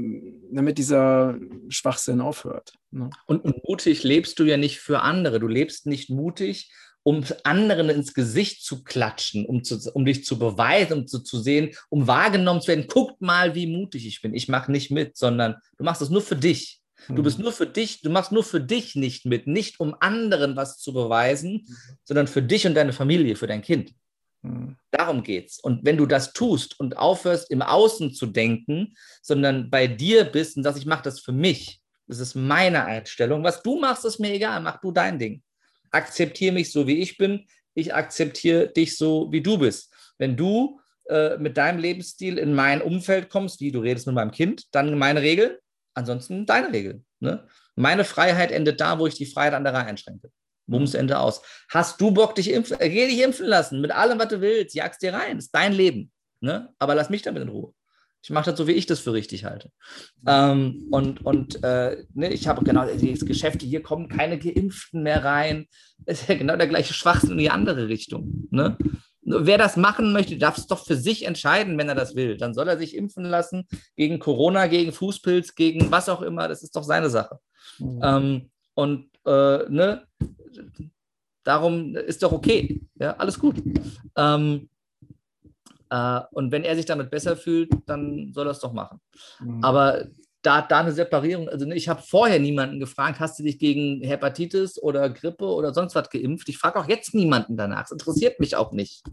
[0.51, 1.37] damit dieser
[1.69, 2.73] Schwachsinn aufhört.
[2.91, 3.09] Ne?
[3.25, 5.39] Und, und mutig lebst du ja nicht für andere.
[5.39, 6.71] Du lebst nicht mutig,
[7.07, 11.39] um anderen ins Gesicht zu klatschen, um, zu, um dich zu beweisen, um zu, zu
[11.39, 12.87] sehen, um wahrgenommen zu werden.
[12.89, 14.35] Guckt mal, wie mutig ich bin.
[14.35, 16.81] Ich mache nicht mit, sondern du machst es nur für dich.
[17.07, 17.45] Du bist mhm.
[17.45, 20.91] nur für dich, du machst nur für dich nicht mit, nicht um anderen was zu
[20.91, 21.65] beweisen,
[22.03, 23.93] sondern für dich und deine Familie, für dein Kind.
[24.41, 24.75] Mhm.
[24.91, 25.61] Darum geht's.
[25.61, 30.57] Und wenn du das tust und aufhörst, im Außen zu denken, sondern bei dir bist
[30.57, 33.45] und sagst, ich mache das für mich, das ist meine Einstellung.
[33.45, 35.41] Was du machst, ist mir egal, mach du dein Ding.
[35.91, 37.45] Akzeptiere mich so, wie ich bin.
[37.73, 39.93] Ich akzeptiere dich so, wie du bist.
[40.17, 40.79] Wenn du
[41.09, 44.97] äh, mit deinem Lebensstil in mein Umfeld kommst, wie du redest mit meinem Kind, dann
[44.97, 45.59] meine Regel,
[45.97, 47.03] Ansonsten deine Regel.
[47.19, 47.47] Ne?
[47.75, 50.29] Meine Freiheit endet da, wo ich die Freiheit anderer einschränke.
[50.67, 50.93] Bums.
[50.93, 51.41] Ende aus.
[51.69, 52.79] Hast du Bock, dich impfen?
[52.79, 54.75] Äh, geh dich impfen lassen, mit allem, was du willst.
[54.75, 55.39] Jagst dir rein.
[55.39, 56.11] ist dein Leben.
[56.39, 56.71] Ne?
[56.77, 57.73] Aber lass mich damit in Ruhe.
[58.27, 59.71] Ich mache das so, wie ich das für richtig halte.
[60.25, 65.23] Ähm, und und äh, ne, ich habe genau diese Geschäfte, hier kommen keine Geimpften mehr
[65.23, 65.67] rein.
[65.99, 68.49] Das ist ja genau der gleiche Schwachsinn in die andere Richtung.
[68.51, 68.77] Ne?
[69.21, 72.35] Wer das machen möchte, darf es doch für sich entscheiden, wenn er das will.
[72.35, 73.65] Dann soll er sich impfen lassen
[73.95, 76.49] gegen Corona, gegen Fußpilz, gegen was auch immer.
[76.49, 77.39] Das ist doch seine Sache.
[77.79, 78.01] Mhm.
[78.03, 80.05] Ähm, und äh, ne,
[81.45, 82.81] darum ist doch okay.
[82.99, 83.55] Ja, alles gut.
[84.17, 84.67] Ähm,
[85.89, 88.99] äh, und wenn er sich damit besser fühlt, dann soll er es doch machen.
[89.39, 89.63] Mhm.
[89.63, 90.05] Aber
[90.41, 94.01] da, da eine Separierung, also ne, ich habe vorher niemanden gefragt, hast du dich gegen
[94.01, 96.47] Hepatitis oder Grippe oder sonst was geimpft?
[96.49, 97.85] Ich frage auch jetzt niemanden danach.
[97.85, 99.03] Es interessiert mich auch nicht.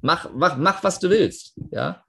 [0.00, 1.54] Mach, mach, mach was du willst.
[1.70, 2.04] Ja?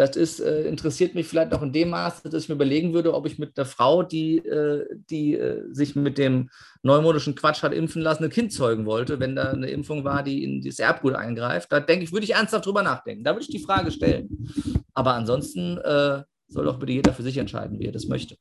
[0.00, 3.12] Das ist, äh, interessiert mich vielleicht auch in dem Maße, dass ich mir überlegen würde,
[3.12, 6.48] ob ich mit einer Frau, die, äh, die äh, sich mit dem
[6.82, 10.42] neumodischen Quatsch hat impfen lassen, ein Kind zeugen wollte, wenn da eine Impfung war, die
[10.42, 11.70] in das Erbgut eingreift.
[11.70, 13.24] Da denke ich, würde ich ernsthaft drüber nachdenken.
[13.24, 14.48] Da würde ich die Frage stellen.
[14.94, 18.36] Aber ansonsten äh, soll doch bitte jeder für sich entscheiden, wie er das möchte.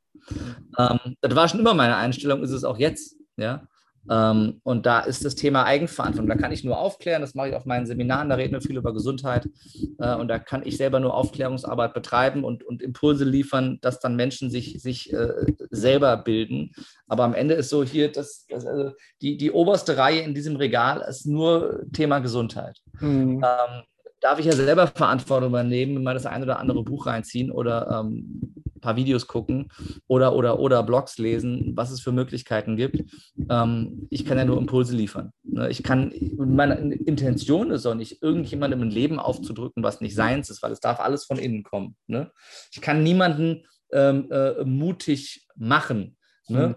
[0.77, 3.17] Ähm, das war schon immer meine Einstellung, ist es auch jetzt.
[3.35, 3.67] Ja?
[4.09, 6.27] Ähm, und da ist das Thema Eigenverantwortung.
[6.27, 8.77] Da kann ich nur aufklären, das mache ich auf meinen Seminaren, da reden wir viel
[8.77, 9.47] über Gesundheit.
[9.99, 14.15] Äh, und da kann ich selber nur Aufklärungsarbeit betreiben und, und Impulse liefern, dass dann
[14.15, 15.29] Menschen sich, sich äh,
[15.69, 16.71] selber bilden.
[17.07, 18.91] Aber am Ende ist so hier, das, das also
[19.21, 22.79] die, die oberste Reihe in diesem Regal ist nur Thema Gesundheit.
[22.99, 23.43] Mhm.
[23.43, 23.83] Ähm,
[24.21, 28.53] darf ich ja selber Verantwortung übernehmen, mal das ein oder andere Buch reinziehen oder ähm,
[28.79, 29.69] ein paar Videos gucken
[30.07, 33.03] oder, oder, oder Blogs lesen, was es für Möglichkeiten gibt.
[33.49, 35.31] Ähm, ich kann ja nur Impulse liefern.
[35.43, 35.69] Ne?
[35.69, 40.63] Ich kann, meine Intention ist auch nicht, irgendjemandem ein Leben aufzudrücken, was nicht seins ist,
[40.63, 41.95] weil es darf alles von innen kommen.
[42.07, 42.31] Ne?
[42.71, 46.17] Ich kann niemanden ähm, äh, mutig machen.
[46.47, 46.67] Ne?
[46.69, 46.75] Mhm.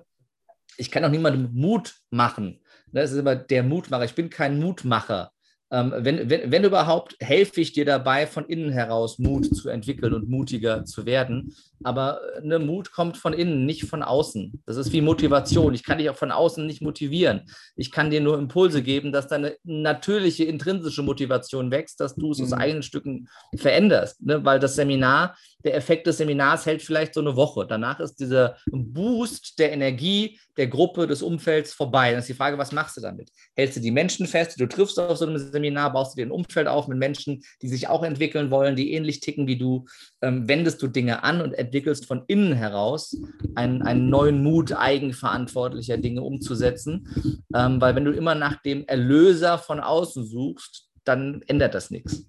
[0.76, 2.60] Ich kann auch niemandem Mut machen.
[2.92, 4.04] Das ist immer der Mutmacher.
[4.04, 5.32] Ich bin kein Mutmacher.
[5.72, 10.12] Ähm, wenn, wenn, wenn überhaupt, helfe ich dir dabei, von innen heraus Mut zu entwickeln
[10.12, 11.54] und mutiger zu werden.
[11.82, 14.62] Aber ne, Mut kommt von innen, nicht von außen.
[14.66, 15.74] Das ist wie Motivation.
[15.74, 17.42] Ich kann dich auch von außen nicht motivieren.
[17.74, 22.38] Ich kann dir nur Impulse geben, dass deine natürliche intrinsische Motivation wächst, dass du es
[22.38, 22.44] mhm.
[22.44, 24.22] aus eigenen Stücken veränderst.
[24.22, 24.44] Ne?
[24.44, 27.66] Weil das Seminar, der Effekt des Seminars hält vielleicht so eine Woche.
[27.66, 32.10] Danach ist dieser Boost der Energie der Gruppe, des Umfelds vorbei.
[32.10, 33.30] Dann ist die Frage, was machst du damit?
[33.56, 36.26] Hältst du die Menschen fest, die du triffst auf so einem Seminar, baust du dir
[36.26, 39.86] ein Umfeld auf mit Menschen, die sich auch entwickeln wollen, die ähnlich ticken wie du,
[40.20, 43.16] ähm, wendest du Dinge an und entwickelst von innen heraus
[43.54, 47.08] einen, einen neuen Mut, eigenverantwortlicher Dinge umzusetzen.
[47.54, 52.26] Ähm, weil wenn du immer nach dem Erlöser von außen suchst, dann ändert das nichts.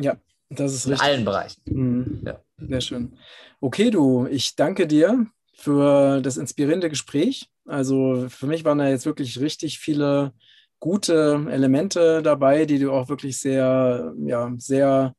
[0.00, 0.16] Ja,
[0.50, 1.08] das ist In richtig.
[1.08, 1.62] In allen Bereichen.
[1.66, 2.22] Mhm.
[2.24, 2.40] Ja.
[2.58, 3.12] Sehr schön.
[3.60, 7.48] Okay, du, ich danke dir für das inspirierende Gespräch.
[7.66, 10.32] Also für mich waren da jetzt wirklich richtig viele
[10.80, 15.14] gute Elemente dabei, die du auch wirklich sehr, ja, sehr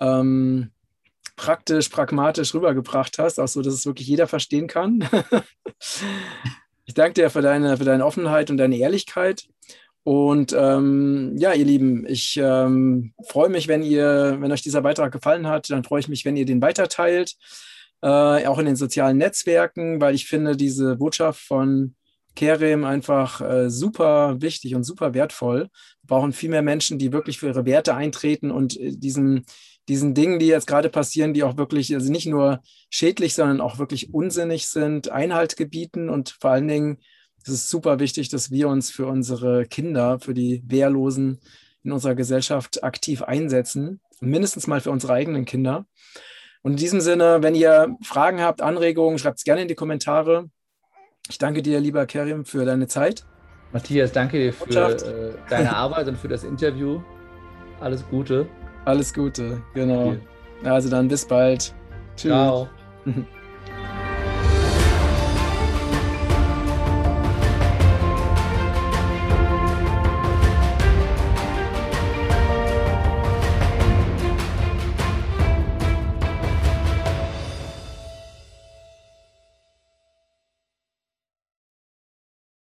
[0.00, 0.70] ähm,
[1.36, 5.08] praktisch, pragmatisch rübergebracht hast, auch so, dass es wirklich jeder verstehen kann.
[6.84, 9.44] ich danke dir für deine, für deine Offenheit und deine Ehrlichkeit.
[10.02, 15.12] Und ähm, ja, ihr Lieben, ich ähm, freue mich, wenn ihr, wenn euch dieser Beitrag
[15.12, 17.36] gefallen hat, dann freue ich mich, wenn ihr den weiterteilt,
[18.02, 21.94] äh, auch in den sozialen Netzwerken, weil ich finde diese Botschaft von
[22.34, 25.68] Kerem einfach äh, super wichtig und super wertvoll.
[26.02, 29.44] Wir brauchen viel mehr Menschen, die wirklich für ihre Werte eintreten und äh, diesen,
[29.88, 33.78] diesen Dingen, die jetzt gerade passieren, die auch wirklich, also nicht nur schädlich, sondern auch
[33.78, 36.08] wirklich unsinnig sind, Einhalt gebieten.
[36.08, 36.98] Und vor allen Dingen
[37.44, 41.40] ist es super wichtig, dass wir uns für unsere Kinder, für die Wehrlosen
[41.82, 44.00] in unserer Gesellschaft aktiv einsetzen.
[44.20, 45.86] Mindestens mal für unsere eigenen Kinder.
[46.62, 50.50] Und in diesem Sinne, wenn ihr Fragen habt, Anregungen, schreibt es gerne in die Kommentare.
[51.30, 53.24] Ich danke dir, lieber Kerim, für deine Zeit.
[53.72, 57.00] Matthias, danke dir für äh, deine Arbeit und für das Interview.
[57.78, 58.48] Alles Gute.
[58.84, 60.16] Alles Gute, genau.
[60.64, 61.72] Also dann bis bald.
[62.16, 62.32] Tschüss.
[62.32, 62.68] Ciao.